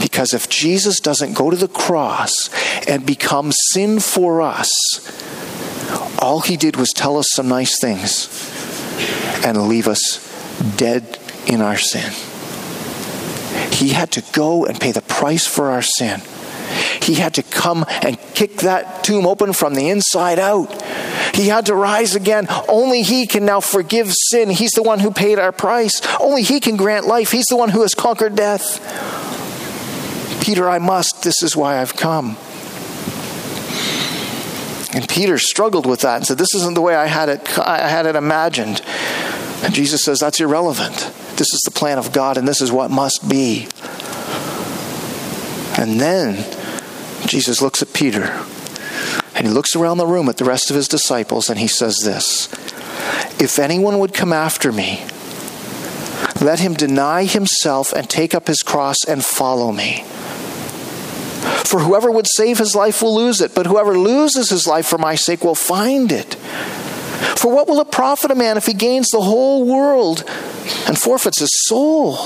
Because 0.00 0.34
if 0.34 0.48
Jesus 0.48 0.98
doesn't 0.98 1.34
go 1.34 1.50
to 1.50 1.56
the 1.56 1.68
cross 1.68 2.50
and 2.88 3.06
become 3.06 3.52
sin 3.52 4.00
for 4.00 4.42
us, 4.42 4.68
all 6.18 6.40
he 6.40 6.56
did 6.56 6.76
was 6.76 6.90
tell 6.90 7.16
us 7.16 7.28
some 7.32 7.48
nice 7.48 7.80
things 7.80 8.26
and 9.44 9.68
leave 9.68 9.86
us 9.86 10.24
dead 10.76 11.18
in 11.46 11.60
our 11.60 11.76
sin. 11.76 12.12
He 13.72 13.90
had 13.90 14.10
to 14.12 14.24
go 14.32 14.66
and 14.66 14.80
pay 14.80 14.90
the 14.90 15.02
price 15.02 15.46
for 15.46 15.70
our 15.70 15.82
sin. 15.82 16.20
He 17.02 17.14
had 17.14 17.34
to 17.34 17.42
come 17.42 17.84
and 17.88 18.18
kick 18.34 18.58
that 18.58 19.04
tomb 19.04 19.26
open 19.26 19.52
from 19.52 19.74
the 19.74 19.88
inside 19.88 20.38
out. 20.38 20.70
He 21.34 21.48
had 21.48 21.66
to 21.66 21.74
rise 21.74 22.14
again. 22.14 22.46
Only 22.68 23.02
He 23.02 23.26
can 23.26 23.44
now 23.44 23.60
forgive 23.60 24.12
sin. 24.12 24.50
He's 24.50 24.72
the 24.72 24.82
one 24.82 25.00
who 25.00 25.10
paid 25.10 25.38
our 25.38 25.52
price. 25.52 26.00
Only 26.20 26.42
He 26.42 26.60
can 26.60 26.76
grant 26.76 27.06
life. 27.06 27.30
He's 27.30 27.46
the 27.46 27.56
one 27.56 27.70
who 27.70 27.82
has 27.82 27.94
conquered 27.94 28.34
death. 28.34 28.80
Peter, 30.42 30.68
I 30.68 30.78
must. 30.78 31.22
This 31.22 31.42
is 31.42 31.56
why 31.56 31.80
I've 31.80 31.94
come. 31.94 32.36
And 34.94 35.06
Peter 35.08 35.38
struggled 35.38 35.86
with 35.86 36.00
that 36.00 36.16
and 36.16 36.26
said, 36.26 36.38
This 36.38 36.54
isn't 36.54 36.74
the 36.74 36.80
way 36.80 36.94
I 36.94 37.06
had 37.06 37.28
it, 37.28 37.58
I 37.58 37.88
had 37.88 38.06
it 38.06 38.16
imagined. 38.16 38.80
And 39.62 39.74
Jesus 39.74 40.02
says, 40.02 40.20
That's 40.20 40.40
irrelevant. 40.40 40.96
This 41.36 41.52
is 41.52 41.60
the 41.64 41.70
plan 41.70 41.98
of 41.98 42.12
God, 42.12 42.36
and 42.36 42.48
this 42.48 42.60
is 42.60 42.72
what 42.72 42.90
must 42.90 43.28
be. 43.28 43.68
And 45.76 46.00
then 46.00 46.44
Jesus 47.28 47.60
looks 47.60 47.82
at 47.82 47.92
Peter 47.92 48.42
and 49.34 49.46
he 49.46 49.52
looks 49.52 49.76
around 49.76 49.98
the 49.98 50.06
room 50.06 50.30
at 50.30 50.38
the 50.38 50.46
rest 50.46 50.70
of 50.70 50.76
his 50.76 50.88
disciples 50.88 51.50
and 51.50 51.58
he 51.58 51.68
says 51.68 51.98
this 51.98 52.48
If 53.38 53.58
anyone 53.58 53.98
would 53.98 54.14
come 54.14 54.32
after 54.32 54.72
me, 54.72 55.04
let 56.40 56.60
him 56.60 56.72
deny 56.72 57.24
himself 57.24 57.92
and 57.92 58.08
take 58.08 58.34
up 58.34 58.46
his 58.46 58.62
cross 58.62 58.96
and 59.06 59.22
follow 59.22 59.72
me. 59.72 60.04
For 61.66 61.80
whoever 61.80 62.10
would 62.10 62.26
save 62.26 62.58
his 62.58 62.74
life 62.74 63.02
will 63.02 63.14
lose 63.14 63.42
it, 63.42 63.54
but 63.54 63.66
whoever 63.66 63.98
loses 63.98 64.48
his 64.48 64.66
life 64.66 64.86
for 64.86 64.96
my 64.96 65.14
sake 65.14 65.44
will 65.44 65.54
find 65.54 66.10
it. 66.10 66.34
For 67.36 67.52
what 67.54 67.68
will 67.68 67.80
it 67.80 67.92
profit 67.92 68.30
a 68.30 68.34
man 68.34 68.56
if 68.56 68.64
he 68.64 68.72
gains 68.72 69.08
the 69.08 69.20
whole 69.20 69.66
world 69.66 70.24
and 70.86 70.98
forfeits 70.98 71.40
his 71.40 71.50
soul? 71.66 72.16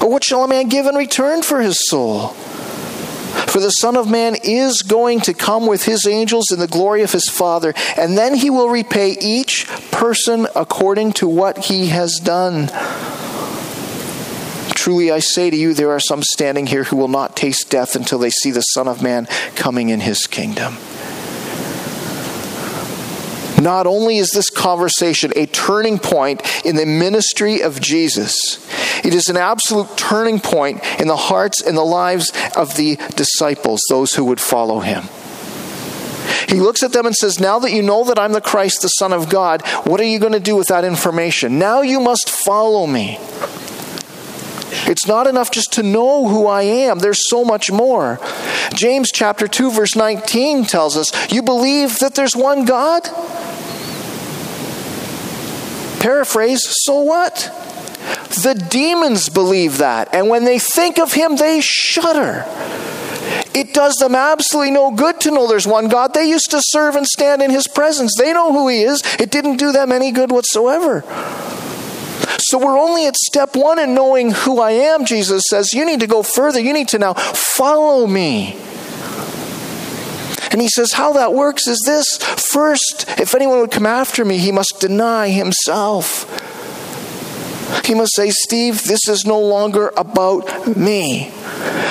Or 0.00 0.08
what 0.08 0.22
shall 0.22 0.44
a 0.44 0.48
man 0.48 0.68
give 0.68 0.86
in 0.86 0.94
return 0.94 1.42
for 1.42 1.60
his 1.60 1.88
soul? 1.88 2.36
For 3.56 3.60
the 3.60 3.70
Son 3.70 3.96
of 3.96 4.10
Man 4.10 4.36
is 4.44 4.82
going 4.82 5.20
to 5.20 5.32
come 5.32 5.66
with 5.66 5.86
his 5.86 6.06
angels 6.06 6.50
in 6.52 6.58
the 6.58 6.68
glory 6.68 7.00
of 7.00 7.12
his 7.12 7.30
Father, 7.30 7.72
and 7.96 8.18
then 8.18 8.34
he 8.34 8.50
will 8.50 8.68
repay 8.68 9.16
each 9.18 9.66
person 9.90 10.46
according 10.54 11.14
to 11.14 11.26
what 11.26 11.64
he 11.64 11.86
has 11.86 12.20
done. 12.22 12.66
Truly 14.74 15.10
I 15.10 15.20
say 15.20 15.48
to 15.48 15.56
you, 15.56 15.72
there 15.72 15.90
are 15.90 16.00
some 16.00 16.22
standing 16.22 16.66
here 16.66 16.84
who 16.84 16.96
will 16.96 17.08
not 17.08 17.34
taste 17.34 17.70
death 17.70 17.96
until 17.96 18.18
they 18.18 18.28
see 18.28 18.50
the 18.50 18.60
Son 18.60 18.88
of 18.88 19.02
Man 19.02 19.24
coming 19.54 19.88
in 19.88 20.00
his 20.00 20.26
kingdom. 20.26 20.74
Not 23.58 23.86
only 23.86 24.18
is 24.18 24.32
this 24.32 24.50
conversation 24.50 25.32
a 25.34 25.46
turning 25.46 25.98
point 25.98 26.42
in 26.66 26.76
the 26.76 26.84
ministry 26.84 27.62
of 27.62 27.80
Jesus, 27.80 28.58
it 29.04 29.14
is 29.14 29.28
an 29.28 29.36
absolute 29.36 29.96
turning 29.96 30.40
point 30.40 30.82
in 31.00 31.08
the 31.08 31.16
hearts 31.16 31.62
and 31.62 31.76
the 31.76 31.84
lives 31.84 32.32
of 32.56 32.76
the 32.76 32.96
disciples, 33.14 33.80
those 33.88 34.14
who 34.14 34.24
would 34.24 34.40
follow 34.40 34.80
him. 34.80 35.04
He 36.48 36.60
looks 36.60 36.82
at 36.82 36.92
them 36.92 37.06
and 37.06 37.14
says, 37.14 37.40
Now 37.40 37.58
that 37.60 37.72
you 37.72 37.82
know 37.82 38.04
that 38.04 38.18
I'm 38.18 38.32
the 38.32 38.40
Christ, 38.40 38.82
the 38.82 38.88
Son 38.88 39.12
of 39.12 39.28
God, 39.28 39.66
what 39.84 40.00
are 40.00 40.04
you 40.04 40.18
going 40.18 40.32
to 40.32 40.40
do 40.40 40.56
with 40.56 40.68
that 40.68 40.84
information? 40.84 41.58
Now 41.58 41.82
you 41.82 42.00
must 42.00 42.28
follow 42.28 42.86
me. 42.86 43.18
It's 44.88 45.06
not 45.06 45.26
enough 45.26 45.50
just 45.50 45.72
to 45.74 45.82
know 45.82 46.28
who 46.28 46.46
I 46.46 46.62
am. 46.62 46.98
There's 46.98 47.28
so 47.28 47.44
much 47.44 47.70
more. 47.72 48.20
James 48.74 49.10
chapter 49.12 49.48
2 49.48 49.70
verse 49.70 49.96
19 49.96 50.64
tells 50.64 50.96
us, 50.96 51.10
"You 51.32 51.42
believe 51.42 51.98
that 52.00 52.14
there's 52.14 52.36
one 52.36 52.64
God?" 52.64 53.08
Paraphrase, 55.98 56.60
so 56.84 57.00
what? 57.00 57.50
The 58.42 58.54
demons 58.54 59.28
believe 59.28 59.78
that, 59.78 60.14
and 60.14 60.28
when 60.28 60.44
they 60.44 60.58
think 60.58 60.98
of 60.98 61.12
him, 61.12 61.36
they 61.36 61.60
shudder. 61.60 62.44
It 63.54 63.72
does 63.72 63.94
them 63.94 64.14
absolutely 64.14 64.72
no 64.72 64.90
good 64.92 65.20
to 65.22 65.30
know 65.30 65.48
there's 65.48 65.66
one 65.66 65.88
God. 65.88 66.14
They 66.14 66.28
used 66.28 66.50
to 66.50 66.60
serve 66.62 66.94
and 66.94 67.06
stand 67.06 67.42
in 67.42 67.50
his 67.50 67.66
presence. 67.66 68.14
They 68.16 68.32
know 68.32 68.52
who 68.52 68.68
he 68.68 68.82
is. 68.82 69.02
It 69.18 69.30
didn't 69.30 69.56
do 69.56 69.72
them 69.72 69.92
any 69.92 70.12
good 70.12 70.30
whatsoever. 70.30 71.02
So 72.38 72.58
we're 72.58 72.78
only 72.78 73.06
at 73.06 73.16
step 73.16 73.56
one 73.56 73.78
in 73.78 73.94
knowing 73.94 74.30
who 74.30 74.60
I 74.60 74.72
am, 74.72 75.04
Jesus 75.04 75.42
says. 75.48 75.72
You 75.72 75.84
need 75.84 76.00
to 76.00 76.06
go 76.06 76.22
further. 76.22 76.60
You 76.60 76.72
need 76.72 76.88
to 76.88 76.98
now 76.98 77.14
follow 77.14 78.06
me. 78.06 78.56
And 80.52 80.60
he 80.60 80.68
says, 80.68 80.92
How 80.92 81.12
that 81.14 81.32
works 81.32 81.66
is 81.66 81.82
this 81.86 82.18
first, 82.52 83.06
if 83.18 83.34
anyone 83.34 83.60
would 83.60 83.70
come 83.70 83.86
after 83.86 84.24
me, 84.24 84.38
he 84.38 84.52
must 84.52 84.80
deny 84.80 85.28
himself. 85.30 86.24
He 87.84 87.94
must 87.94 88.14
say, 88.14 88.30
Steve, 88.30 88.82
this 88.84 89.08
is 89.08 89.24
no 89.24 89.40
longer 89.40 89.92
about 89.96 90.76
me. 90.76 91.32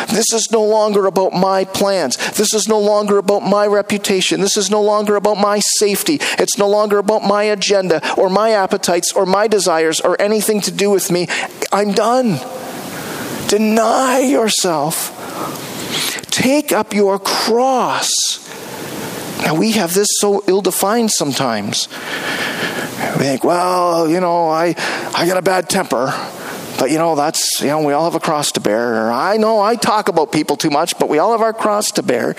This 0.10 0.32
is 0.34 0.50
no 0.52 0.64
longer 0.64 1.06
about 1.06 1.34
my 1.34 1.66
plans. 1.66 2.18
This 2.34 2.54
is 2.54 2.68
no 2.68 2.80
longer 2.80 3.18
about 3.18 3.42
my 3.42 3.66
reputation. 3.66 4.42
This 4.42 4.58
is 4.58 4.70
no 4.70 4.82
longer 4.82 5.16
about 5.16 5.36
my 5.38 5.60
safety. 5.80 6.20
It's 6.38 6.58
no 6.58 6.70
longer 6.70 6.98
about 6.98 7.24
my 7.24 7.44
agenda 7.44 8.02
or 8.18 8.30
my 8.30 8.52
appetites 8.52 9.14
or 9.14 9.26
my 9.26 9.48
desires 9.48 10.00
or 10.00 10.20
anything 10.22 10.62
to 10.62 10.72
do 10.72 10.90
with 10.90 11.12
me. 11.12 11.28
I'm 11.72 11.92
done. 11.92 12.40
Deny 13.48 14.20
yourself. 14.20 15.12
Take 16.32 16.72
up 16.72 16.94
your 16.94 17.20
cross. 17.20 18.12
Now, 19.42 19.56
we 19.56 19.74
have 19.74 19.94
this 19.94 20.08
so 20.20 20.44
ill 20.48 20.62
defined 20.62 21.12
sometimes. 21.12 21.88
We 23.18 23.24
think, 23.24 23.44
well, 23.44 24.10
you 24.10 24.20
know, 24.20 24.50
I, 24.50 24.76
I 25.14 25.28
got 25.28 25.38
a 25.38 25.42
bad 25.42 25.70
temper. 25.70 26.14
But 26.78 26.92
you 26.92 26.98
know, 26.98 27.16
that's, 27.16 27.62
you 27.62 27.68
know, 27.68 27.82
we 27.82 27.94
all 27.94 28.04
have 28.04 28.16
a 28.16 28.20
cross 28.20 28.52
to 28.54 28.60
bear. 28.60 29.12
I 29.12 29.38
know 29.38 29.62
I 29.62 29.76
talk 29.76 30.10
about 30.10 30.32
people 30.32 30.58
too 30.58 30.70
much, 30.70 31.00
but 31.00 31.08
we 31.08 31.20
all 31.20 31.32
have 31.32 31.42
our 31.42 31.54
cross 31.54 31.92
to 31.92 32.04
bear. 32.04 32.34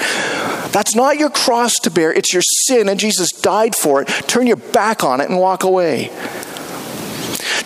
That's 0.73 0.95
not 0.95 1.19
your 1.19 1.31
cross 1.31 1.75
to 1.81 1.91
bear, 1.91 2.13
it's 2.13 2.33
your 2.33 2.43
sin, 2.43 2.89
and 2.89 3.01
Jesus 3.01 3.31
died 3.33 3.75
for 3.75 4.03
it. 4.03 4.09
Turn 4.27 4.47
your 4.47 4.57
back 4.57 5.03
on 5.03 5.21
it 5.21 5.31
and 5.31 5.39
walk 5.39 5.65
away. 5.65 6.11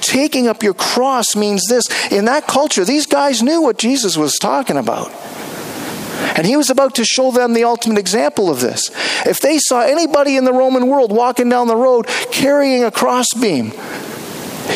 Taking 0.01 0.47
up 0.49 0.63
your 0.63 0.75
cross 0.75 1.35
means 1.35 1.67
this. 1.69 1.85
In 2.13 2.27
that 2.27 2.47
culture, 2.47 2.85
these 2.85 3.07
guys 3.07 3.43
knew 3.43 3.63
what 3.63 3.79
Jesus 3.79 4.17
was 4.17 4.37
talking 4.39 4.77
about. 4.77 5.13
And 6.37 6.47
he 6.47 6.57
was 6.57 6.71
about 6.71 6.95
to 6.97 7.05
show 7.05 7.31
them 7.33 7.55
the 7.55 7.65
ultimate 7.65 7.99
example 7.99 8.51
of 8.51 8.61
this. 8.61 8.91
If 9.27 9.41
they 9.41 9.59
saw 9.59 9.83
anybody 9.83 10.37
in 10.37 10.45
the 10.45 10.53
Roman 10.53 10.87
world 10.89 11.13
walking 11.13 11.49
down 11.49 11.69
the 11.69 11.77
road 11.77 12.07
carrying 12.31 12.85
a 12.85 12.91
crossbeam, 12.91 13.73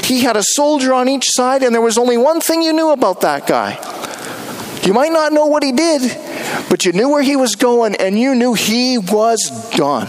he 0.02 0.22
had 0.22 0.36
a 0.36 0.42
soldier 0.42 0.92
on 0.92 1.08
each 1.08 1.26
side, 1.28 1.62
and 1.62 1.74
there 1.74 1.82
was 1.82 1.98
only 1.98 2.16
one 2.16 2.40
thing 2.40 2.62
you 2.62 2.72
knew 2.72 2.90
about 2.90 3.20
that 3.22 3.46
guy. 3.46 3.78
You 4.84 4.92
might 4.92 5.12
not 5.12 5.32
know 5.32 5.46
what 5.46 5.62
he 5.62 5.72
did, 5.72 6.02
but 6.68 6.84
you 6.84 6.92
knew 6.92 7.08
where 7.08 7.22
he 7.22 7.36
was 7.36 7.56
going, 7.56 7.94
and 7.96 8.18
you 8.18 8.34
knew 8.34 8.54
he 8.54 8.98
was 8.98 9.70
done. 9.74 10.08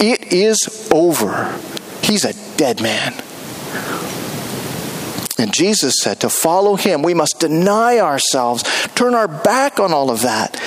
It 0.00 0.32
is 0.32 0.90
over. 0.92 1.56
He's 2.02 2.24
a 2.24 2.34
dead 2.56 2.82
man. 2.82 3.14
And 5.38 5.52
Jesus 5.52 5.94
said 6.00 6.20
to 6.20 6.28
follow 6.28 6.76
him, 6.76 7.02
we 7.02 7.14
must 7.14 7.40
deny 7.40 7.98
ourselves, 7.98 8.62
turn 8.94 9.14
our 9.14 9.28
back 9.28 9.80
on 9.80 9.92
all 9.92 10.10
of 10.10 10.22
that, 10.22 10.60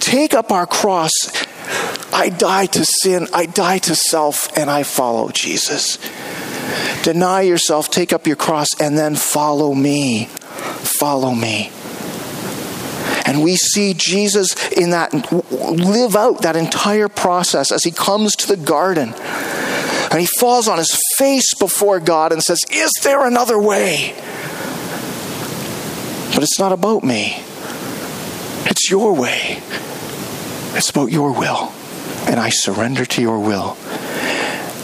take 0.00 0.34
up 0.34 0.50
our 0.50 0.66
cross. 0.66 1.12
I 2.18 2.30
die 2.30 2.66
to 2.66 2.84
sin, 2.84 3.28
I 3.32 3.46
die 3.46 3.78
to 3.78 3.94
self, 3.94 4.50
and 4.58 4.68
I 4.68 4.82
follow 4.82 5.28
Jesus. 5.28 5.98
Deny 7.04 7.42
yourself, 7.42 7.90
take 7.90 8.12
up 8.12 8.26
your 8.26 8.34
cross, 8.34 8.66
and 8.80 8.98
then 8.98 9.14
follow 9.14 9.72
me. 9.72 10.24
Follow 10.24 11.32
me. 11.32 11.70
And 13.24 13.44
we 13.44 13.54
see 13.54 13.94
Jesus 13.94 14.68
in 14.72 14.90
that 14.90 15.12
live 15.52 16.16
out 16.16 16.42
that 16.42 16.56
entire 16.56 17.08
process 17.08 17.70
as 17.70 17.84
he 17.84 17.92
comes 17.92 18.34
to 18.34 18.48
the 18.48 18.56
garden. 18.56 19.14
And 20.10 20.18
he 20.18 20.26
falls 20.40 20.66
on 20.66 20.78
his 20.78 20.98
face 21.18 21.54
before 21.54 22.00
God 22.00 22.32
and 22.32 22.42
says, 22.42 22.58
Is 22.72 22.90
there 23.04 23.24
another 23.24 23.60
way? 23.60 24.12
But 26.34 26.42
it's 26.42 26.58
not 26.58 26.72
about 26.72 27.04
me, 27.04 27.40
it's 28.66 28.90
your 28.90 29.14
way. 29.14 29.62
It's 30.74 30.90
about 30.90 31.12
your 31.12 31.32
will. 31.32 31.72
And 32.26 32.40
I 32.40 32.50
surrender 32.50 33.04
to 33.06 33.22
your 33.22 33.38
will. 33.38 33.76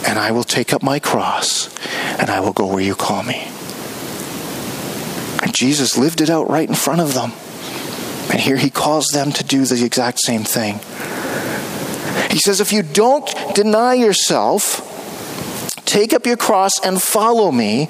And 0.07 0.19
I 0.19 0.31
will 0.33 0.45
take 0.45 0.73
up 0.73 0.83
my 0.83 0.99
cross 0.99 1.75
and 2.19 2.31
I 2.31 2.41
will 2.41 2.53
go 2.53 2.67
where 2.67 2.83
you 2.83 2.95
call 2.95 3.23
me. 3.23 3.49
And 5.43 5.55
Jesus 5.55 5.99
lived 5.99 6.21
it 6.21 6.31
out 6.31 6.49
right 6.49 6.69
in 6.69 6.75
front 6.75 7.01
of 7.01 7.15
them. 7.15 7.33
And 8.31 8.41
here 8.41 8.57
he 8.57 8.71
calls 8.71 9.07
them 9.13 9.33
to 9.33 9.45
do 9.45 9.65
the 9.65 9.85
exact 9.85 10.21
same 10.21 10.45
thing. 10.45 10.81
He 12.31 12.39
says, 12.39 12.61
if 12.61 12.73
you 12.73 12.83
don't 12.83 13.29
deny 13.55 13.95
yourself, 13.95 14.91
take 15.85 16.13
up 16.13 16.27
your 16.27 16.37
cross 16.37 16.73
and 16.85 17.01
follow 17.01 17.53
me, 17.53 17.89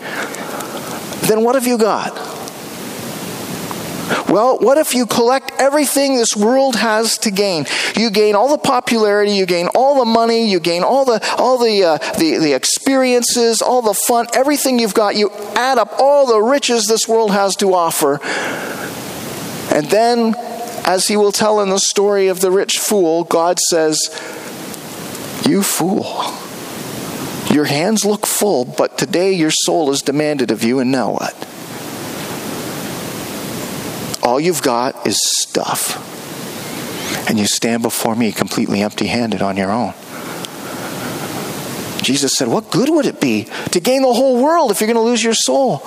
then 1.23 1.43
what 1.43 1.55
have 1.55 1.67
you 1.67 1.79
got? 1.79 2.34
Well, 4.29 4.59
what 4.59 4.79
if 4.79 4.95
you 4.95 5.07
collect 5.07 5.53
everything 5.59 6.17
this 6.17 6.37
world 6.37 6.77
has 6.77 7.19
to 7.19 7.31
gain? 7.31 7.67
You 7.97 8.11
gain 8.11 8.35
all 8.35 8.49
the 8.49 8.59
popularity, 8.59 9.33
you 9.33 9.47
gain 9.47 9.69
all 9.69 9.99
the 9.99 10.05
money, 10.05 10.51
you 10.51 10.61
gain 10.61 10.83
all 10.83 11.05
the 11.05 11.25
all 11.39 11.59
the 11.59 11.85
uh, 11.85 11.99
the, 12.19 12.39
the 12.39 12.53
experiences, 12.53 13.63
all 13.63 13.81
the 13.83 13.95
fun, 13.95 14.27
everything 14.35 14.79
you've 14.79 14.95
got. 14.95 15.17
You 15.17 15.31
add 15.55 15.79
up 15.79 15.95
all 15.99 16.27
the 16.27 16.41
riches 16.41 16.87
this 16.87 17.09
world 17.09 17.31
has 17.33 17.57
to 17.57 17.73
offer, 17.75 18.21
and 19.75 19.87
then, 19.87 20.35
as 20.85 21.07
he 21.07 21.17
will 21.17 21.33
tell 21.33 21.61
in 21.61 21.71
the 21.71 21.79
story 21.79 22.29
of 22.29 22.41
the 22.41 22.51
rich 22.51 22.79
fool, 22.79 23.25
God 23.25 23.59
says, 23.71 24.11
"You 25.47 25.63
fool." 25.63 26.35
Your 27.51 27.67
hands 27.67 28.05
look 28.05 28.27
full, 28.27 28.65
but 28.65 28.99
today 28.99 29.33
your 29.33 29.53
soul 29.53 29.93
is 29.93 30.03
demanded 30.03 30.51
of 30.51 30.65
you, 30.65 30.81
and 30.81 30.91
now 30.91 31.13
what? 31.13 31.54
All 34.25 34.41
you've 34.41 34.63
got 34.63 35.07
is 35.07 35.19
stuff. 35.41 36.01
And 37.29 37.39
you 37.39 37.47
stand 37.47 37.83
before 37.83 38.17
me 38.17 38.33
completely 38.33 38.83
empty 38.83 39.07
handed 39.07 39.43
on 39.43 39.57
your 39.57 39.71
own. 39.71 39.93
Jesus 42.03 42.35
said, 42.35 42.49
What 42.49 42.71
good 42.71 42.89
would 42.89 43.07
it 43.07 43.21
be 43.21 43.49
to 43.73 43.81
gain 43.81 44.03
the 44.03 44.13
whole 44.13 44.43
world 44.43 44.71
if 44.71 44.81
you're 44.81 44.87
going 44.87 44.97
to 44.97 45.03
lose 45.03 45.23
your 45.23 45.35
soul? 45.35 45.79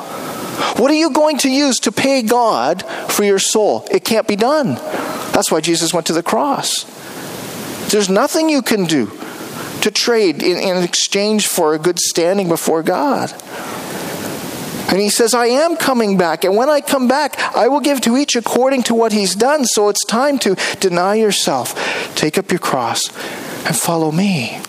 What 0.77 0.91
are 0.91 0.95
you 0.95 1.11
going 1.11 1.37
to 1.39 1.49
use 1.49 1.79
to 1.81 1.91
pay 1.91 2.21
God 2.21 2.83
for 3.09 3.23
your 3.23 3.39
soul? 3.39 3.87
It 3.91 4.03
can't 4.03 4.27
be 4.27 4.35
done. 4.35 4.75
That's 5.33 5.51
why 5.51 5.61
Jesus 5.61 5.93
went 5.93 6.07
to 6.07 6.13
the 6.13 6.23
cross. 6.23 6.85
There's 7.91 8.09
nothing 8.09 8.49
you 8.49 8.61
can 8.61 8.85
do 8.85 9.11
to 9.81 9.91
trade 9.91 10.41
in, 10.43 10.57
in 10.57 10.83
exchange 10.83 11.47
for 11.47 11.73
a 11.73 11.79
good 11.79 11.99
standing 11.99 12.49
before 12.49 12.83
God. 12.83 13.31
And 14.87 15.01
he 15.01 15.09
says, 15.09 15.33
I 15.33 15.47
am 15.47 15.75
coming 15.75 16.17
back. 16.17 16.43
And 16.43 16.55
when 16.55 16.69
I 16.69 16.81
come 16.81 17.07
back, 17.07 17.37
I 17.55 17.67
will 17.67 17.81
give 17.81 17.99
to 18.01 18.15
each 18.17 18.35
according 18.35 18.83
to 18.83 18.95
what 18.95 19.11
he's 19.11 19.35
done. 19.35 19.65
So 19.65 19.89
it's 19.89 20.05
time 20.05 20.39
to 20.39 20.55
deny 20.79 21.15
yourself, 21.15 21.75
take 22.15 22.37
up 22.37 22.51
your 22.51 22.59
cross, 22.59 23.01
and 23.65 23.75
follow 23.75 24.11
me. 24.11 24.59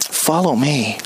Follow 0.00 0.54
me. 0.54 0.98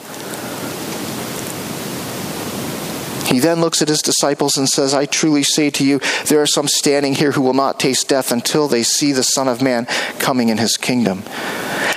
He 3.32 3.38
then 3.38 3.62
looks 3.62 3.80
at 3.80 3.88
his 3.88 4.02
disciples 4.02 4.58
and 4.58 4.68
says, 4.68 4.92
I 4.92 5.06
truly 5.06 5.42
say 5.42 5.70
to 5.70 5.86
you, 5.86 6.00
there 6.26 6.42
are 6.42 6.46
some 6.46 6.68
standing 6.68 7.14
here 7.14 7.32
who 7.32 7.40
will 7.40 7.54
not 7.54 7.80
taste 7.80 8.08
death 8.08 8.30
until 8.30 8.68
they 8.68 8.82
see 8.82 9.12
the 9.12 9.22
Son 9.22 9.48
of 9.48 9.62
Man 9.62 9.86
coming 10.18 10.50
in 10.50 10.58
his 10.58 10.76
kingdom. 10.76 11.22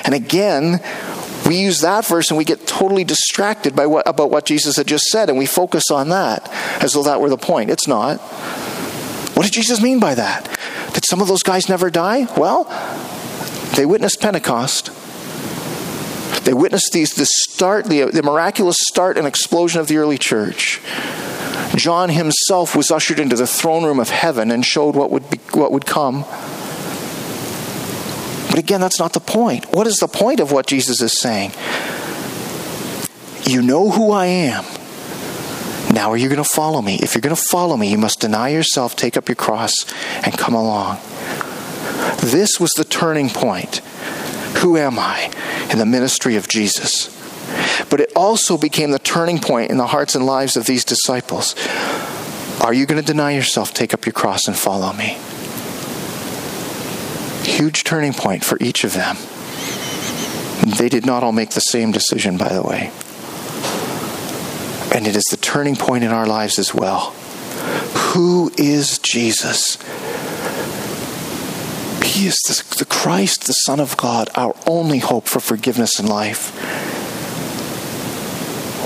And 0.05 0.13
again, 0.13 0.79
we 1.45 1.57
use 1.57 1.81
that 1.81 2.05
verse 2.05 2.29
and 2.29 2.37
we 2.37 2.43
get 2.43 2.65
totally 2.65 3.03
distracted 3.03 3.75
by 3.75 3.85
what, 3.85 4.07
about 4.07 4.31
what 4.31 4.45
Jesus 4.45 4.77
had 4.77 4.87
just 4.87 5.05
said, 5.05 5.29
and 5.29 5.37
we 5.37 5.45
focus 5.45 5.91
on 5.91 6.09
that 6.09 6.49
as 6.81 6.93
though 6.93 7.03
that 7.03 7.21
were 7.21 7.29
the 7.29 7.37
point. 7.37 7.69
It's 7.69 7.87
not. 7.87 8.19
What 9.35 9.43
did 9.43 9.53
Jesus 9.53 9.81
mean 9.81 9.99
by 9.99 10.15
that? 10.15 10.45
Did 10.93 11.05
some 11.05 11.21
of 11.21 11.27
those 11.27 11.43
guys 11.43 11.67
never 11.67 11.89
die? 11.89 12.25
Well, 12.37 12.63
they 13.75 13.85
witnessed 13.85 14.21
Pentecost. 14.21 14.91
They 16.45 16.53
witnessed 16.53 16.93
these, 16.93 17.15
the 17.15 17.25
start, 17.25 17.85
the, 17.85 18.05
the 18.05 18.23
miraculous 18.23 18.77
start 18.79 19.17
and 19.17 19.27
explosion 19.27 19.81
of 19.81 19.87
the 19.87 19.97
early 19.97 20.17
church. 20.17 20.79
John 21.75 22.09
himself 22.09 22.75
was 22.75 22.91
ushered 22.91 23.19
into 23.19 23.35
the 23.35 23.47
throne 23.47 23.83
room 23.83 23.99
of 23.99 24.09
heaven 24.09 24.51
and 24.51 24.65
showed 24.65 24.95
what 24.95 25.11
would, 25.11 25.29
be, 25.29 25.39
what 25.51 25.71
would 25.71 25.85
come. 25.85 26.23
But 28.49 28.59
again, 28.59 28.81
that's 28.81 28.99
not 28.99 29.13
the 29.13 29.19
point. 29.19 29.65
What 29.73 29.87
is 29.87 29.97
the 29.97 30.07
point 30.07 30.39
of 30.39 30.51
what 30.51 30.67
Jesus 30.67 31.01
is 31.01 31.19
saying? 31.19 31.51
You 33.43 33.61
know 33.61 33.91
who 33.91 34.11
I 34.11 34.25
am. 34.25 34.65
Now 35.93 36.11
are 36.11 36.17
you 36.17 36.29
going 36.29 36.43
to 36.43 36.49
follow 36.49 36.81
me? 36.81 36.99
If 37.01 37.13
you're 37.13 37.21
going 37.21 37.35
to 37.35 37.41
follow 37.41 37.77
me, 37.77 37.89
you 37.89 37.97
must 37.97 38.19
deny 38.19 38.49
yourself, 38.49 38.95
take 38.95 39.15
up 39.15 39.29
your 39.29 39.35
cross, 39.35 39.73
and 40.23 40.37
come 40.37 40.53
along. 40.53 40.97
This 42.21 42.59
was 42.59 42.71
the 42.71 42.83
turning 42.83 43.29
point. 43.29 43.77
Who 44.57 44.77
am 44.77 44.97
I 44.97 45.31
in 45.71 45.77
the 45.77 45.85
ministry 45.85 46.35
of 46.35 46.47
Jesus? 46.47 47.13
But 47.89 47.99
it 47.99 48.11
also 48.15 48.57
became 48.57 48.91
the 48.91 48.99
turning 48.99 49.39
point 49.39 49.69
in 49.69 49.77
the 49.77 49.87
hearts 49.87 50.15
and 50.15 50.25
lives 50.25 50.57
of 50.57 50.65
these 50.65 50.83
disciples. 50.83 51.55
Are 52.61 52.73
you 52.73 52.85
going 52.85 52.99
to 52.99 53.05
deny 53.05 53.31
yourself, 53.31 53.73
take 53.73 53.93
up 53.93 54.05
your 54.05 54.13
cross, 54.13 54.47
and 54.47 54.57
follow 54.57 54.91
me? 54.93 55.17
Huge 57.45 57.83
turning 57.83 58.13
point 58.13 58.43
for 58.43 58.57
each 58.59 58.83
of 58.83 58.93
them. 58.93 59.17
They 60.77 60.89
did 60.89 61.05
not 61.05 61.23
all 61.23 61.31
make 61.31 61.51
the 61.51 61.59
same 61.59 61.91
decision, 61.91 62.37
by 62.37 62.49
the 62.49 62.63
way. 62.63 62.91
And 64.93 65.05
it 65.05 65.15
is 65.15 65.25
the 65.29 65.37
turning 65.37 65.75
point 65.75 66.03
in 66.03 66.11
our 66.11 66.25
lives 66.25 66.57
as 66.57 66.73
well. 66.73 67.11
Who 68.13 68.51
is 68.57 68.97
Jesus? 68.97 69.77
He 72.03 72.27
is 72.27 72.37
the, 72.77 72.85
Christ, 72.85 73.45
the 73.45 73.53
Son 73.53 73.79
of 73.79 73.97
God, 73.97 74.29
our 74.35 74.55
only 74.65 74.99
hope 74.99 75.27
for 75.27 75.39
forgiveness 75.39 75.99
in 75.99 76.07
life. 76.07 76.51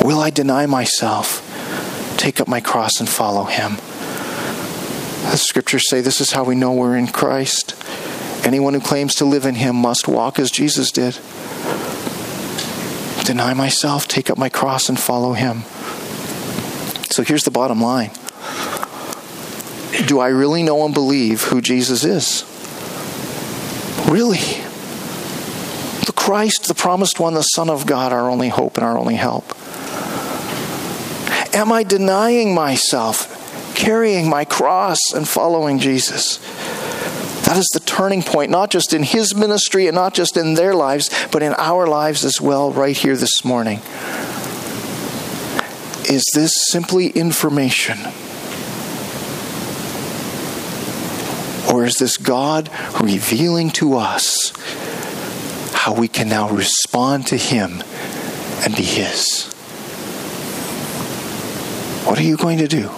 Will 0.04 0.20
I 0.20 0.32
deny 0.32 0.66
myself, 0.66 1.46
take 2.18 2.42
up 2.42 2.48
my 2.48 2.60
cross, 2.60 3.00
and 3.00 3.08
follow 3.08 3.44
him? 3.44 3.76
The 5.32 5.38
scriptures 5.38 5.88
say 5.90 6.02
this 6.02 6.22
is 6.22 6.32
how 6.32 6.44
we 6.44 6.56
know 6.56 6.74
we're 6.74 6.98
in 6.98 7.08
Christ. 7.08 7.76
Anyone 8.44 8.74
who 8.74 8.80
claims 8.80 9.16
to 9.16 9.26
live 9.26 9.46
in 9.46 9.56
him 9.56 9.76
must 9.76 10.08
walk 10.08 10.40
as 10.40 10.50
Jesus 10.50 10.92
did. 10.92 11.18
Deny 13.26 13.54
myself, 13.54 14.08
take 14.08 14.30
up 14.30 14.38
my 14.38 14.50
cross, 14.50 14.90
and 14.90 15.00
follow 15.00 15.34
him. 15.34 15.64
So 17.12 17.24
here's 17.24 17.44
the 17.44 17.52
bottom 17.52 17.82
line 17.82 18.12
Do 20.08 20.20
I 20.20 20.30
really 20.30 20.64
know 20.64 20.86
and 20.86 20.94
believe 20.94 21.44
who 21.44 21.62
Jesus 21.62 22.04
is? 22.04 22.44
Really? 24.10 24.64
The 26.06 26.14
Christ, 26.16 26.68
the 26.68 26.74
promised 26.74 27.20
one, 27.20 27.34
the 27.34 27.44
Son 27.44 27.70
of 27.70 27.86
God, 27.86 28.12
our 28.14 28.30
only 28.30 28.50
hope 28.50 28.78
and 28.78 28.86
our 28.86 28.98
only 28.98 29.16
help. 29.16 29.54
Am 31.54 31.72
I 31.72 31.84
denying 31.84 32.54
myself, 32.54 33.76
carrying 33.76 34.30
my 34.30 34.46
cross, 34.46 35.00
and 35.14 35.28
following 35.28 35.78
Jesus? 35.80 36.40
That 37.50 37.58
is 37.58 37.70
the 37.74 37.80
turning 37.80 38.22
point, 38.22 38.52
not 38.52 38.70
just 38.70 38.94
in 38.94 39.02
his 39.02 39.34
ministry 39.34 39.88
and 39.88 39.96
not 39.96 40.14
just 40.14 40.38
in 40.38 40.54
their 40.54 40.76
lives, 40.76 41.10
but 41.32 41.42
in 41.42 41.56
our 41.58 41.88
lives 41.88 42.24
as 42.24 42.40
well, 42.40 42.72
right 42.72 42.96
here 42.96 43.18
this 43.18 43.44
morning. 43.44 43.80
Is 46.08 46.24
this 46.36 46.52
simply 46.68 47.08
information? 47.08 47.98
Or 51.74 51.86
is 51.86 51.96
this 51.96 52.18
God 52.18 52.70
revealing 53.02 53.72
to 53.72 53.96
us 53.96 54.54
how 55.74 55.96
we 55.96 56.08
can 56.08 56.30
now 56.30 56.52
respond 56.52 57.26
to 57.28 57.36
Him 57.36 57.82
and 58.62 58.76
be 58.76 58.84
His? 58.84 59.46
What 62.06 62.20
are 62.20 62.24
you 62.24 62.38
going 62.38 62.60
to 62.60 62.68
do? 62.68 62.92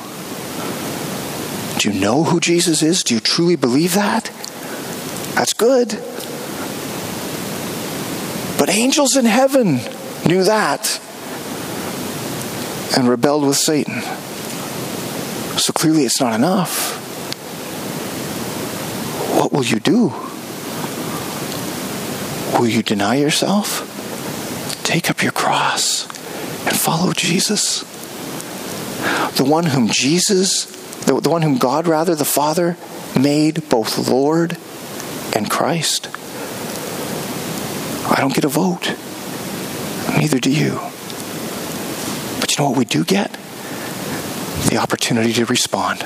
Do 1.77 1.89
you 1.89 1.97
know 1.97 2.25
who 2.25 2.41
Jesus 2.41 2.83
is? 2.83 3.01
Do 3.01 3.13
you 3.13 3.21
truly 3.21 3.55
believe 3.55 3.93
that? 3.93 4.29
That's 5.35 5.53
good. 5.53 5.89
But 8.57 8.69
angels 8.69 9.15
in 9.15 9.25
heaven 9.25 9.79
knew 10.25 10.43
that 10.43 10.99
and 12.95 13.07
rebelled 13.09 13.45
with 13.45 13.57
Satan. 13.57 14.01
So 15.57 15.73
clearly 15.73 16.03
it's 16.03 16.19
not 16.19 16.35
enough. 16.35 16.97
What 19.37 19.51
will 19.51 19.63
you 19.63 19.79
do? 19.79 20.13
Will 22.59 22.67
you 22.67 22.83
deny 22.83 23.15
yourself? 23.15 23.87
Take 24.83 25.09
up 25.09 25.23
your 25.23 25.31
cross 25.31 26.05
and 26.67 26.75
follow 26.75 27.13
Jesus. 27.13 27.81
The 29.37 29.45
one 29.45 29.65
whom 29.65 29.87
Jesus, 29.89 30.65
the, 31.05 31.19
the 31.19 31.29
one 31.29 31.41
whom 31.41 31.57
God, 31.57 31.87
rather, 31.87 32.13
the 32.13 32.25
Father, 32.25 32.77
made 33.19 33.67
both 33.69 34.07
Lord 34.07 34.57
and 35.35 35.49
Christ. 35.49 36.09
I 38.09 38.15
don't 38.19 38.33
get 38.33 38.43
a 38.43 38.49
vote. 38.49 38.95
Neither 40.17 40.39
do 40.39 40.51
you. 40.51 40.79
But 42.39 42.51
you 42.51 42.63
know 42.63 42.69
what 42.69 42.77
we 42.77 42.85
do 42.85 43.03
get? 43.03 43.31
The 44.69 44.77
opportunity 44.77 45.33
to 45.33 45.45
respond. 45.45 45.99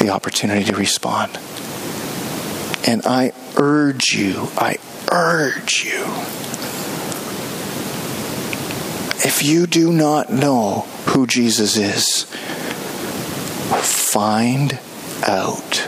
The 0.00 0.10
opportunity 0.10 0.64
to 0.64 0.76
respond. 0.76 1.38
And 2.86 3.02
I 3.04 3.32
urge 3.56 4.12
you, 4.12 4.48
I 4.56 4.76
urge 5.10 5.84
you, 5.84 6.04
if 9.24 9.42
you 9.42 9.66
do 9.66 9.92
not 9.92 10.32
know 10.32 10.86
who 11.06 11.26
Jesus 11.26 11.76
is, 11.76 12.24
find 13.82 14.78
out. 15.26 15.87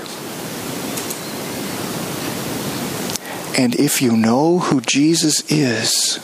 And 3.59 3.75
if 3.75 4.01
you 4.01 4.17
know 4.17 4.59
who 4.59 4.81
Jesus 4.81 5.51
is, 5.51 6.19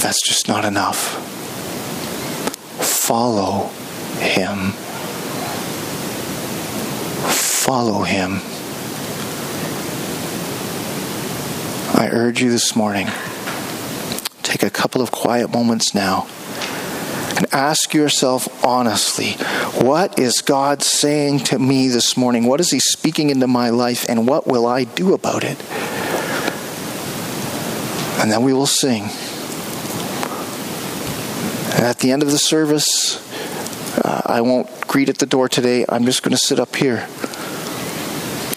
that's 0.00 0.22
just 0.26 0.48
not 0.48 0.64
enough. 0.64 1.22
Follow 2.80 3.68
him. 4.18 4.72
follow 7.66 8.04
him. 8.04 8.40
I 11.98 12.08
urge 12.12 12.40
you 12.40 12.48
this 12.48 12.76
morning 12.76 13.08
take 14.44 14.62
a 14.62 14.70
couple 14.70 15.02
of 15.02 15.10
quiet 15.10 15.50
moments 15.50 15.92
now 15.92 16.28
and 17.36 17.46
ask 17.52 17.92
yourself 17.92 18.64
honestly 18.64 19.32
what 19.82 20.18
is 20.18 20.40
God 20.40 20.82
saying 20.82 21.40
to 21.40 21.58
me 21.58 21.88
this 21.88 22.16
morning? 22.16 22.44
What 22.44 22.60
is 22.60 22.70
He 22.70 22.80
speaking 22.80 23.30
into 23.30 23.46
my 23.46 23.70
life, 23.70 24.06
and 24.08 24.26
what 24.26 24.46
will 24.46 24.66
I 24.66 24.84
do 24.84 25.14
about 25.14 25.44
it? 25.44 25.58
And 28.20 28.32
then 28.32 28.42
we 28.42 28.52
will 28.52 28.66
sing. 28.66 29.04
And 31.74 31.84
at 31.84 31.98
the 31.98 32.10
end 32.10 32.22
of 32.22 32.30
the 32.30 32.38
service, 32.38 33.22
uh, 34.02 34.22
I 34.24 34.40
won't 34.40 34.68
greet 34.88 35.08
at 35.10 35.18
the 35.18 35.26
door 35.26 35.48
today. 35.48 35.84
I'm 35.88 36.06
just 36.06 36.22
going 36.22 36.32
to 36.32 36.38
sit 36.38 36.58
up 36.58 36.74
here. 36.74 37.06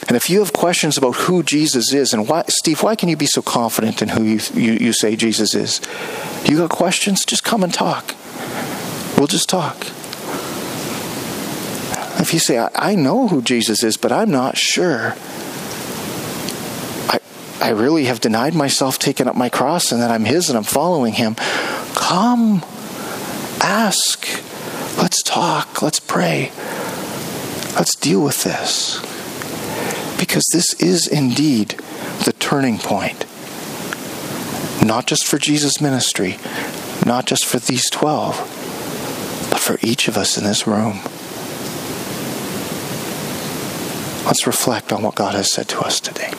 And 0.07 0.15
if 0.15 0.29
you 0.29 0.39
have 0.39 0.53
questions 0.53 0.97
about 0.97 1.15
who 1.15 1.43
Jesus 1.43 1.93
is 1.93 2.13
and 2.13 2.27
why, 2.27 2.43
Steve, 2.47 2.81
why 2.81 2.95
can 2.95 3.09
you 3.09 3.17
be 3.17 3.27
so 3.27 3.43
confident 3.43 4.01
in 4.01 4.09
who 4.09 4.23
you, 4.23 4.39
you, 4.55 4.71
you 4.73 4.93
say 4.93 5.15
Jesus 5.15 5.53
is? 5.53 5.81
You 6.45 6.57
got 6.57 6.71
questions? 6.71 7.23
Just 7.25 7.43
come 7.43 7.63
and 7.63 7.71
talk. 7.71 8.15
We'll 9.19 9.27
just 9.27 9.49
talk. 9.49 9.75
If 12.21 12.29
you 12.31 12.39
say, 12.39 12.57
I, 12.57 12.69
I 12.73 12.95
know 12.95 13.27
who 13.27 13.41
Jesus 13.41 13.83
is, 13.83 13.97
but 13.97 14.13
I'm 14.13 14.31
not 14.31 14.57
sure. 14.57 15.13
I, 17.09 17.19
I 17.61 17.71
really 17.71 18.05
have 18.05 18.21
denied 18.21 18.55
myself, 18.55 18.97
taken 18.97 19.27
up 19.27 19.35
my 19.35 19.49
cross, 19.49 19.91
and 19.91 20.01
that 20.01 20.09
I'm 20.09 20.23
His 20.23 20.47
and 20.47 20.57
I'm 20.57 20.63
following 20.63 21.11
Him. 21.11 21.35
Come, 21.95 22.63
ask. 23.59 24.25
Let's 24.97 25.21
talk. 25.21 25.81
Let's 25.81 25.99
pray. 25.99 26.53
Let's 27.75 27.97
deal 27.97 28.23
with 28.23 28.45
this. 28.45 29.01
Because 30.17 30.45
this 30.53 30.73
is 30.75 31.07
indeed 31.07 31.71
the 32.23 32.33
turning 32.39 32.77
point. 32.77 33.25
Not 34.81 35.07
just 35.07 35.27
for 35.27 35.37
Jesus' 35.37 35.81
ministry, 35.81 36.37
not 37.05 37.25
just 37.25 37.45
for 37.45 37.59
these 37.59 37.89
12 37.89 38.58
but 38.58 38.58
for 39.69 39.77
each 39.85 40.07
of 40.07 40.17
us 40.17 40.35
in 40.35 40.43
this 40.43 40.65
room. 40.65 40.95
Let's 44.25 44.47
reflect 44.47 44.91
on 44.91 45.03
what 45.03 45.13
God 45.13 45.35
has 45.35 45.53
said 45.53 45.67
to 45.67 45.81
us 45.81 45.99
today. 45.99 46.33